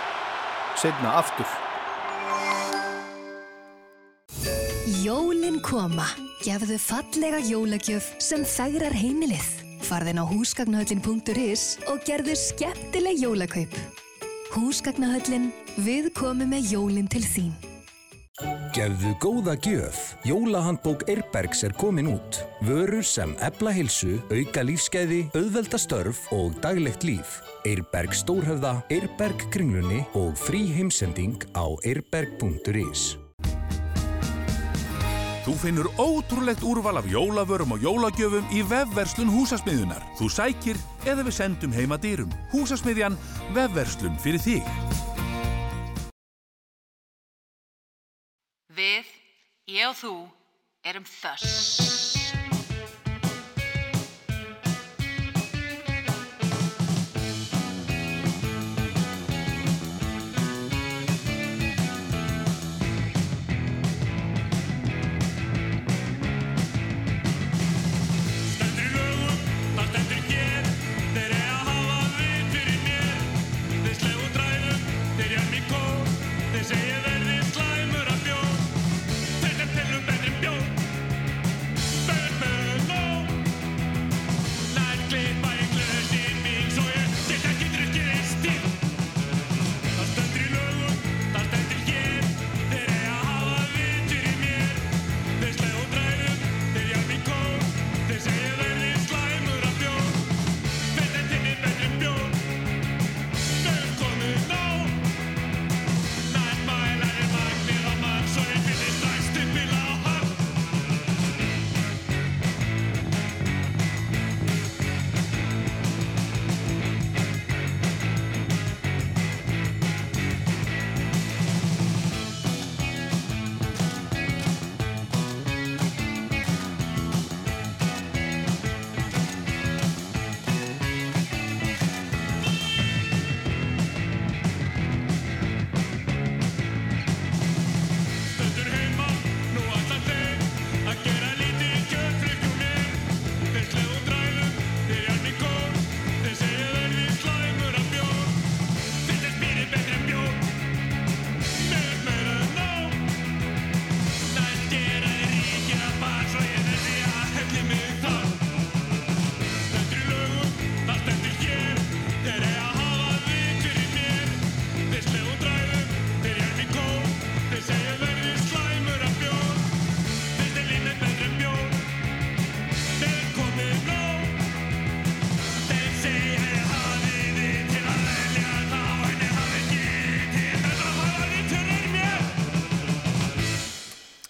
[0.80, 1.48] setna aftur.
[5.02, 6.06] Jólin koma.
[6.42, 9.50] Gefðu fallega jólagjöf sem þægrar heimilið.
[9.86, 13.76] Farðin á húsgagnahöllin.is og gerðu skemmtileg jólakaup.
[14.56, 17.71] Húsgagnahöllin, við komum með jólin til þín.
[18.72, 19.98] Gefðu góða gjöf.
[20.24, 22.40] Jólahandbók Eirbergs er komin út.
[22.64, 27.40] Vörur sem ebla hilsu, auka lífskeiði, auðvelda störf og daglegt líf.
[27.68, 33.18] Eirberg Stórhöfða, Eirberg Kringlunni og frí heimsending á eirberg.is.
[35.42, 40.04] Þú finnur ótrúlegt úrval af jólavörum og jólagjöfum í vefverslun húsasmiðjunar.
[40.14, 42.30] Þú sækir eða við sendum heima dýrum.
[42.54, 43.18] Húsasmiðjan,
[43.56, 45.10] vefverslun fyrir þig.
[48.72, 49.08] Við,
[49.68, 50.14] ég og þú,
[50.88, 51.91] erum þöss.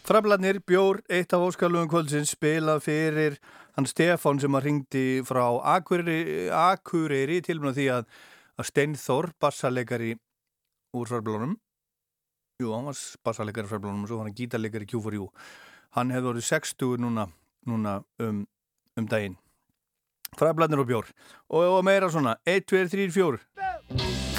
[0.02, 3.36] Frablanir bjór eitt af óskalugum kvöldsins spilað fyrir
[3.76, 5.44] hann Stefan sem að ringdi frá
[5.78, 8.08] Akureyri til og með því að,
[8.58, 10.16] að Steinþór, bassalegari
[10.98, 11.54] úr Frablanum
[12.58, 15.30] Jú, hann var bassalegari úr Frablanum og svo hann er gítalegari Q4U
[15.92, 17.26] Hann hefði voruð 60 núna,
[17.68, 18.44] núna um,
[18.96, 19.36] um daginn.
[20.40, 21.10] Frablanir og bjór.
[21.52, 22.38] Og, og meira svona.
[22.48, 24.31] 1, 2, 3, 4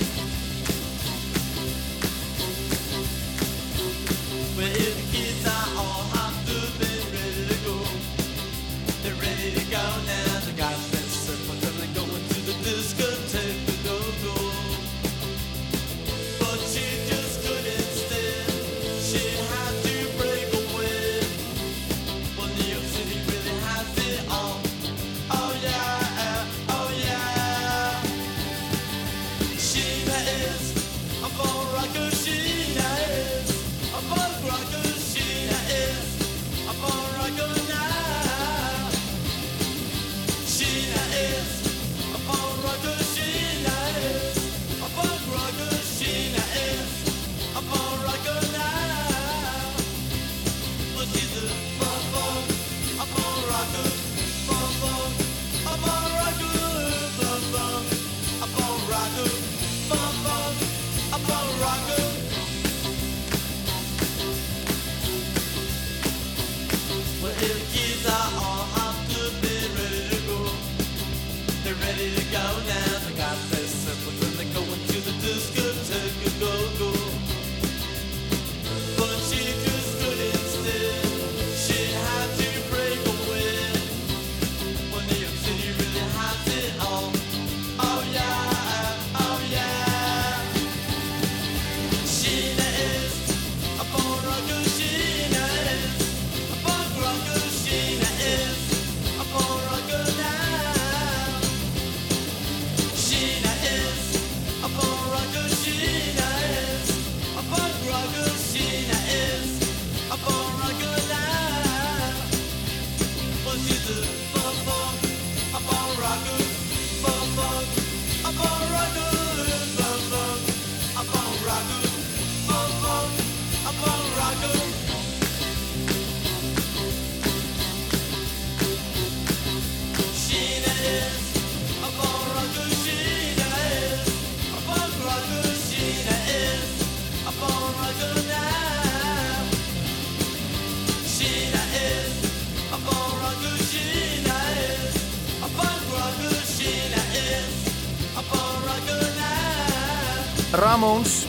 [150.53, 151.25] Ramones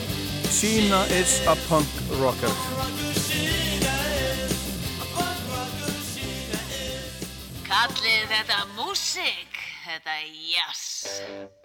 [0.53, 1.89] Sheena is a punk
[2.21, 2.53] rocker.
[7.65, 9.57] Kallið þetta músík,
[9.87, 11.64] þetta jazz.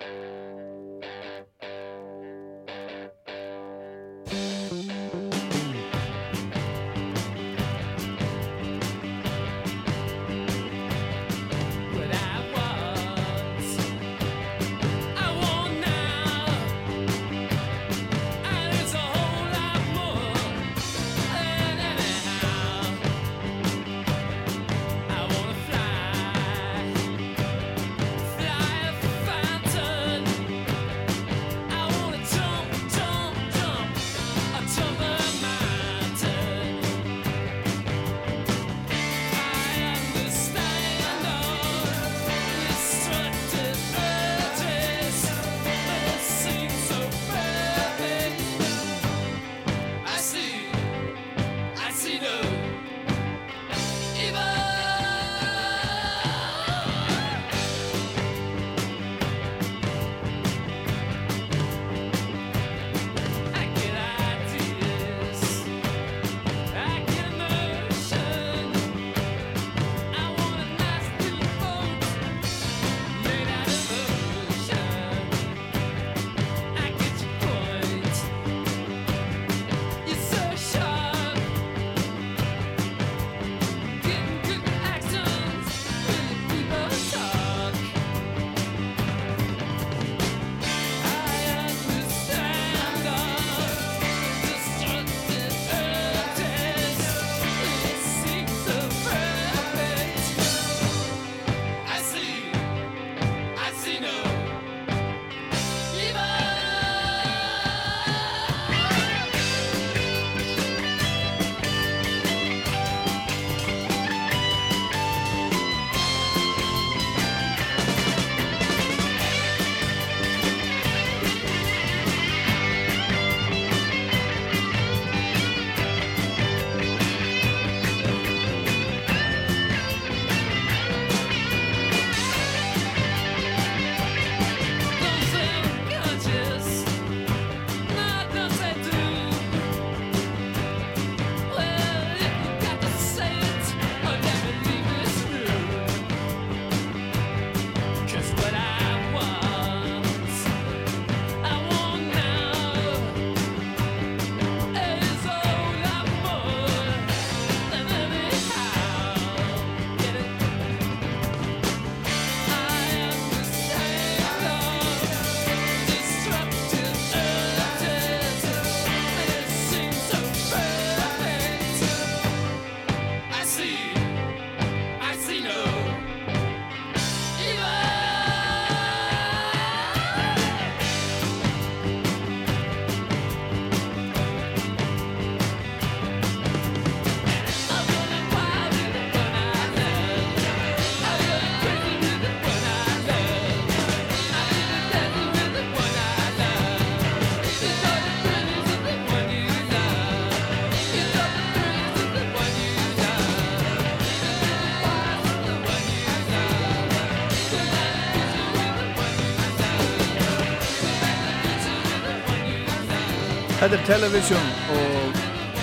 [213.70, 215.18] Þetta er Television og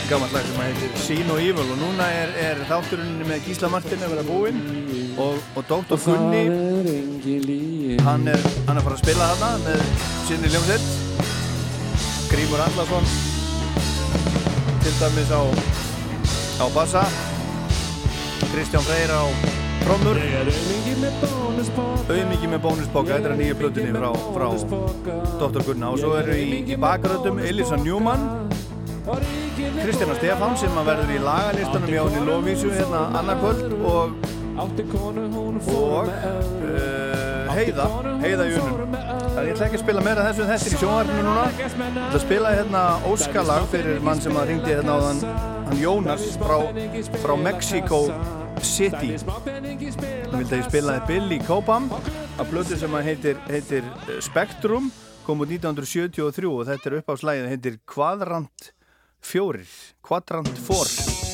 [0.07, 4.05] gammalt lag sem heitir Seen og Evil og núna er, er þátturinn með Gísla Martin
[4.07, 4.61] að vera búinn
[5.19, 5.99] og, og Dr.
[6.05, 6.45] Gunni.
[8.07, 8.39] Hann er,
[8.69, 9.83] hann er að fara að spila þarna með
[10.29, 10.87] sinni ljómsett
[12.31, 13.11] Grímur Allarsson
[14.87, 15.43] til dæmis á
[16.63, 17.03] á bassa.
[18.55, 19.27] Kristján Freyr á
[19.83, 20.23] trommur
[21.57, 24.49] auðmikið með bónuspoka þetta er að nýja blötunni frá, frá
[25.41, 25.63] Dr.
[25.67, 28.27] Gunna og svo eru í, í bakröðum Elisa Newman
[29.57, 34.17] Kristjana Stefán sem verður í lagalistanum hjá henni Lóvísu hérna annarkvöld og
[34.57, 37.89] og uh, Heiða
[38.25, 38.97] Heiða Júnum
[39.37, 41.43] Það ég ætla ekki að spila meira þessu en þetta er í sjónvarpinu núna.
[41.59, 46.25] Ég ætla að spila hérna Óskalag fyrir mann sem að ringdi hérna á þann Jónas
[46.41, 46.57] frá,
[47.21, 47.99] frá Mexico
[48.65, 49.13] City
[50.45, 51.89] að ég spilaði Billy Cobham.
[52.37, 53.87] Að blötu sem að heitir, heitir
[54.25, 54.91] Spectrum
[55.27, 58.73] kom út 1973 og þetta er uppáðslægið heitir Quadrant
[59.27, 59.65] 4
[60.07, 61.26] Quadrant 4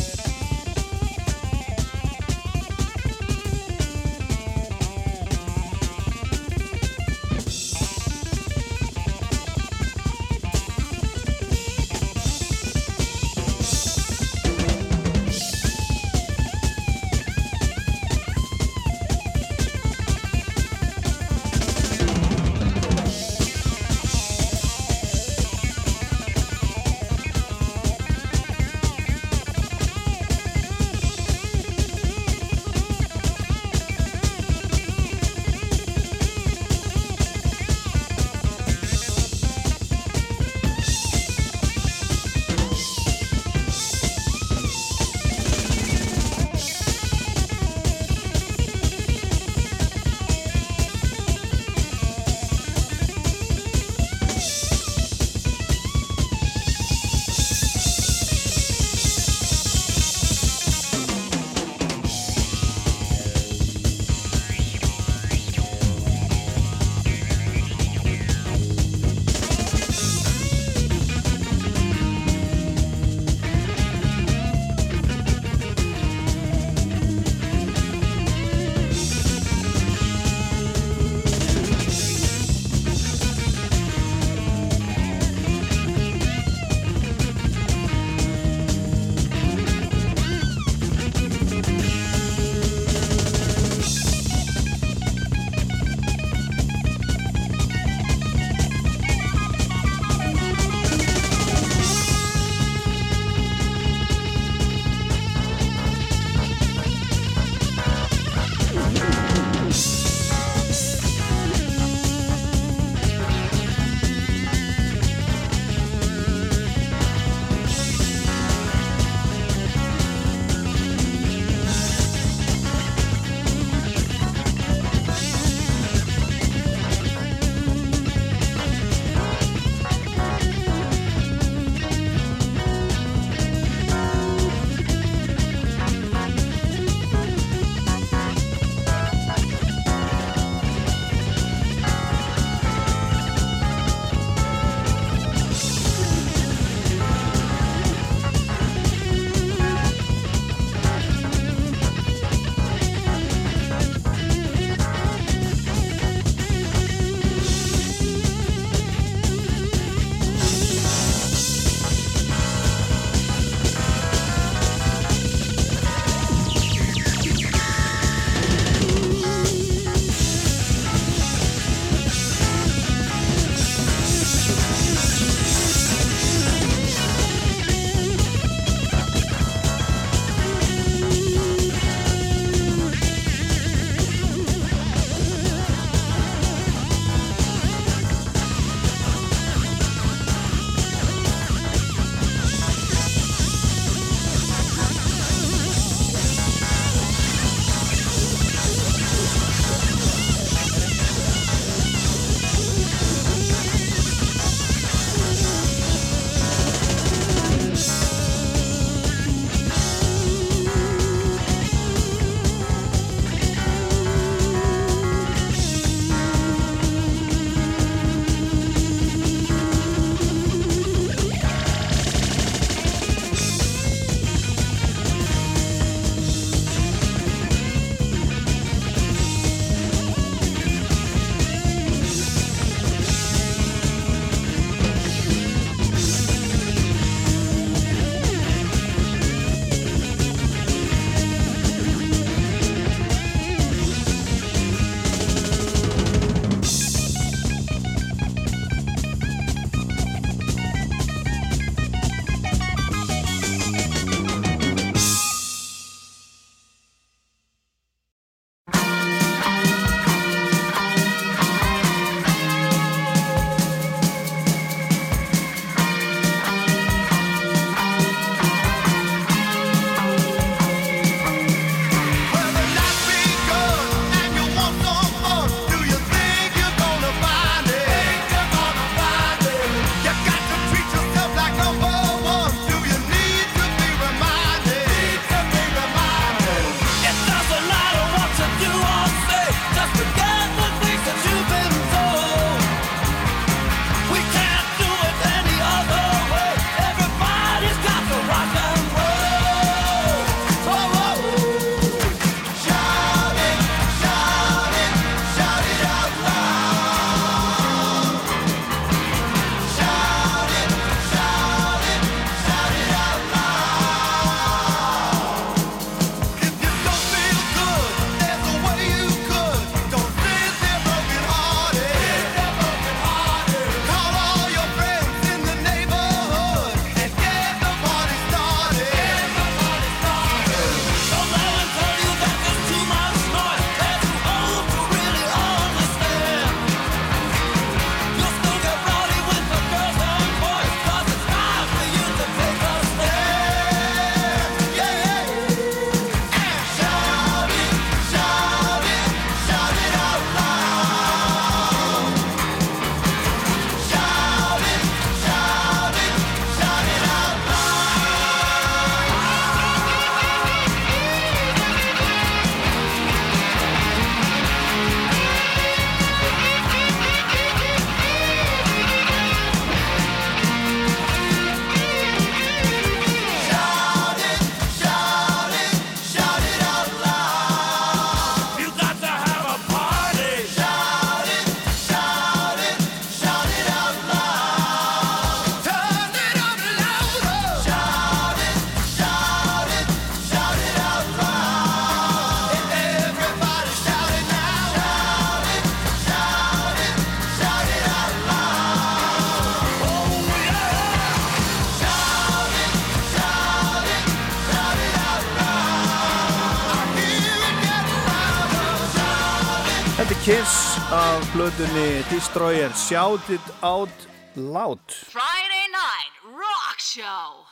[410.22, 412.70] Kiss af blöðunni Destroyer.
[412.78, 414.78] Shout It Out Loud.
[415.10, 417.42] Friday Night Rock Show.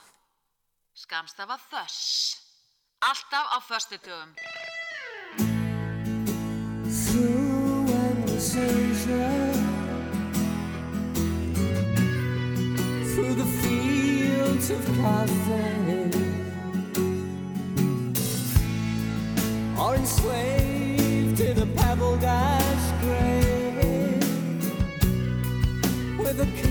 [0.95, 2.37] Skamstafa Þöss.
[3.03, 4.31] Alltaf á föstudögum.
[7.07, 9.53] Through endless Asia
[13.13, 16.11] Through the fields of Cathay
[19.77, 20.60] Or enslaved
[26.31, 26.70] With a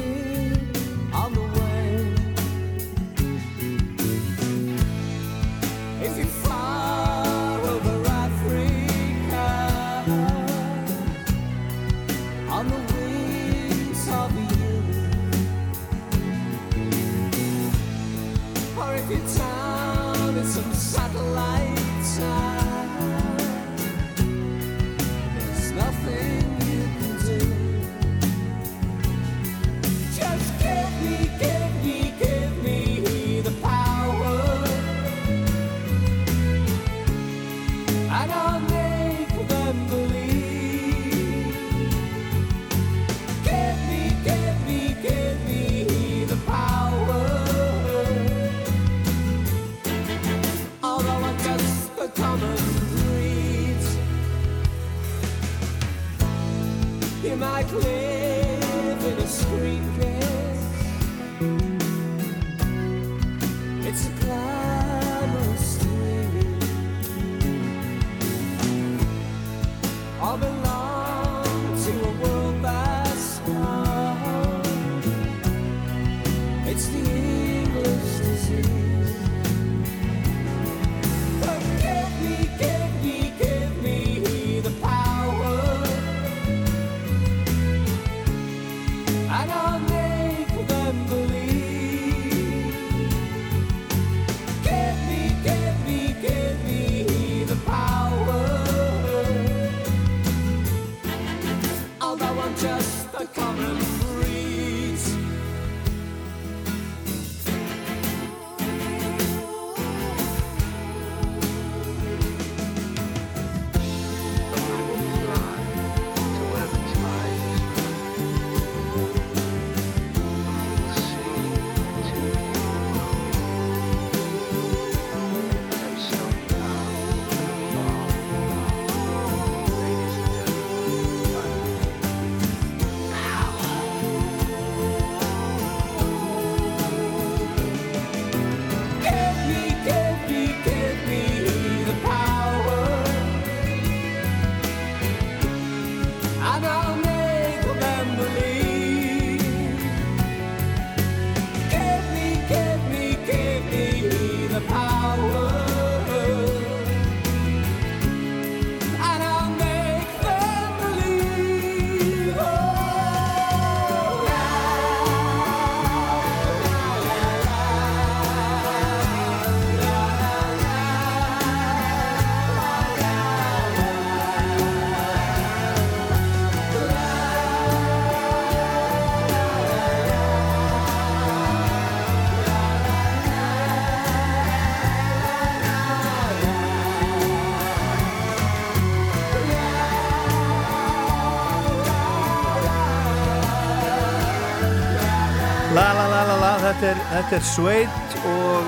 [197.20, 198.68] þetta er, Suede og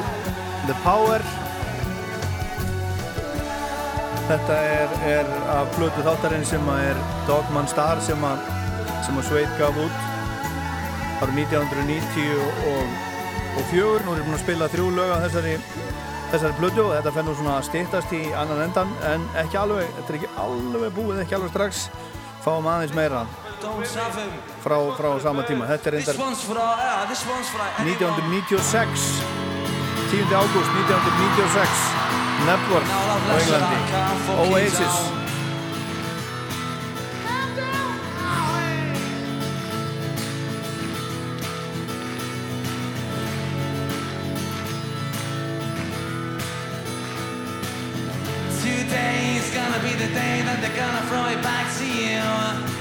[0.67, 1.23] The Power.
[4.27, 6.99] Þetta er, er af plötu þáttarinn sem er
[7.29, 8.43] Dogman Star sem að,
[8.99, 10.07] að Suede gaf út
[11.21, 12.31] árið 1990
[12.71, 12.95] og,
[13.59, 15.53] og fjögur, nú er ég búin að spila þrjú lög af þessari,
[16.31, 19.93] þessari plötu og þetta fenn nú svona að stýttast í annan endan en ekki alveg,
[19.99, 21.85] þetta er ekki alveg búið, ekki alveg strax.
[22.41, 23.21] Fáum aðeins meira
[23.61, 24.31] Don't have him.
[24.63, 28.17] frá, frá sama tíma þetta er reyndar yeah, this one's for anyone.
[28.17, 29.21] 1996
[30.09, 30.33] 10.
[30.33, 32.01] ágúst 1996
[32.49, 33.77] Nebworth á Englandi
[34.49, 34.95] Oasis
[48.61, 52.80] Today's gonna be the day that they're gonna throw it back to you.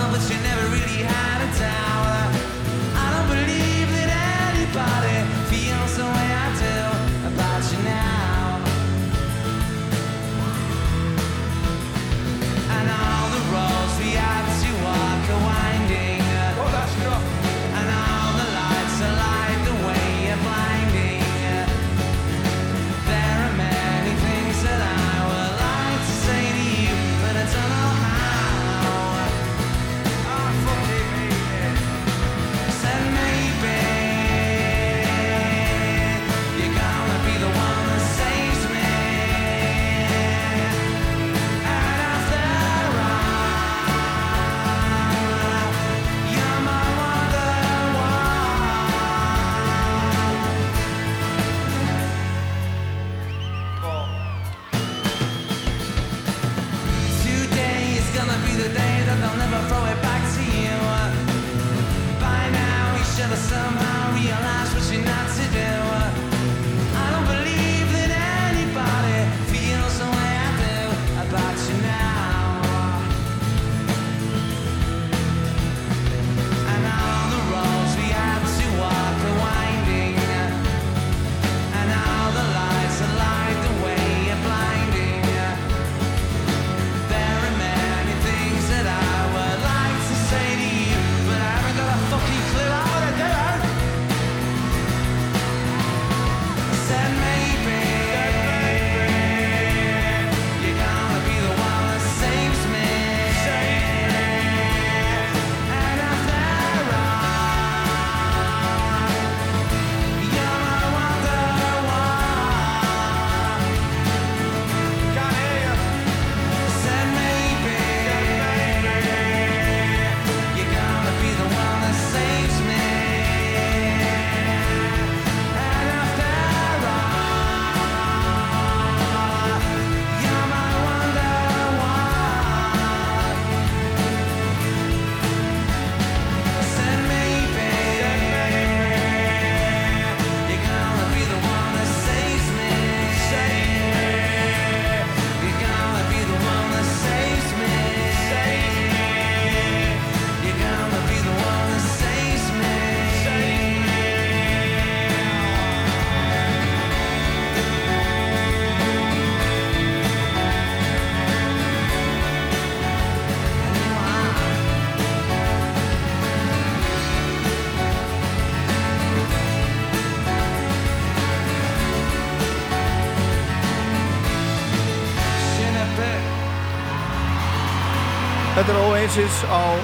[179.11, 179.75] Oasis á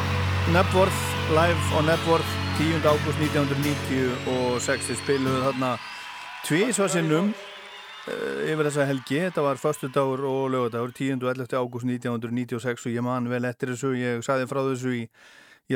[0.56, 0.99] Nebworth,
[1.35, 2.31] live á Nebworth
[2.64, 2.80] 10.
[2.80, 5.72] ágúst 1996 þið spiluðu þarna
[6.47, 11.19] tvísvarsinnum uh, yfir þessa helgi, þetta var förstu dagur og lögadagur 10.
[11.19, 11.59] og 11.
[11.59, 15.03] ágúst 1996 og ég man vel eftir þessu ég saði frá þessu í,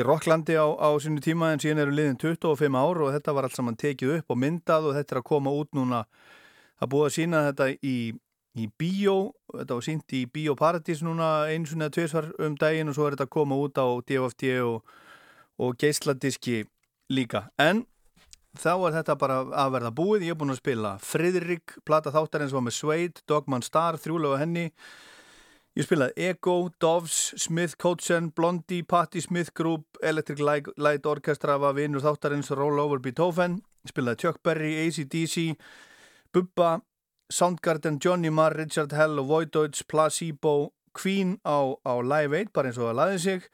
[0.00, 3.60] Rocklandi á, á sínu tíma en síðan eru liðin 25 ár og þetta var allt
[3.60, 6.06] saman tekið upp og myndað og þetta er að koma út núna
[6.80, 7.96] að búið að sína þetta í
[8.58, 12.98] í bíó, þetta var sínt í Bíóparadís núna eins og neða tviðsvar um daginn og
[12.98, 14.92] svo er þetta að koma út á DFD og,
[15.62, 16.62] og geisladiski
[17.12, 17.86] líka, en
[18.60, 22.52] þá er þetta bara að verða búið, ég er búin að spila Fridrik, plata þáttarins
[22.52, 24.68] var með Suede, Dogman Star, þrjúlega henni.
[25.72, 32.04] Ég spilaði Ego, Doves Smith Coachen, Blondie, Patti Smith Group, Electric Light, Orchestra var vinnur
[32.04, 33.62] þáttarins, Roll Over Beethoven.
[33.88, 35.56] Spilaði Chuck Berry, ACDC
[36.32, 36.82] Bubba
[37.32, 42.68] Soundgarden, Johnny Marr, Richard Hell og Void Deutsch, Placebo, Queen á, á Live 8, bara
[42.68, 43.46] eins og það laði sig.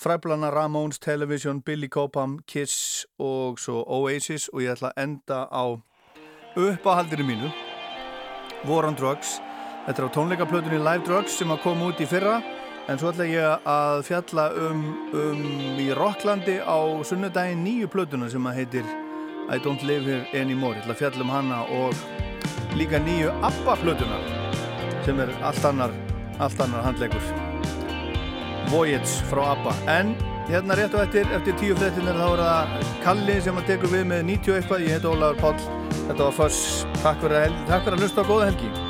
[0.00, 4.48] Fræblana, Ramones, Television, Billy Cobham, Kiss og svo Oasis.
[4.52, 5.64] Og ég ætla að enda á
[6.56, 7.52] uppáhaldinu mínu
[8.64, 9.38] War on Drugs.
[9.86, 12.38] Þetta er á tónleikaplötunni Live Drugs sem að koma út í fyrra.
[12.88, 15.42] En svo ætla ég að fjalla um, um
[15.82, 18.88] í Rocklandi á sunnudaginn nýju plötuna sem að heitir
[19.52, 20.76] I Don't Live Here Anymore.
[20.76, 22.35] Ég ætla að fjalla um hana og
[22.74, 24.18] líka nýju ABBA-plötuna
[25.06, 25.92] sem er allt annar,
[26.42, 27.28] allt annar handleikur
[28.72, 29.74] Voyage frá ABBA.
[29.92, 30.16] En
[30.50, 34.04] hérna rétt og eftir, eftir tíu frettinir þá er það Kalli sem að tekur við
[34.10, 35.70] með 90 eitthvað, ég heit Ólaður Páll.
[36.08, 36.60] Þetta var Föss,
[37.02, 38.85] takk fyrir að, að hlusta á góða helgi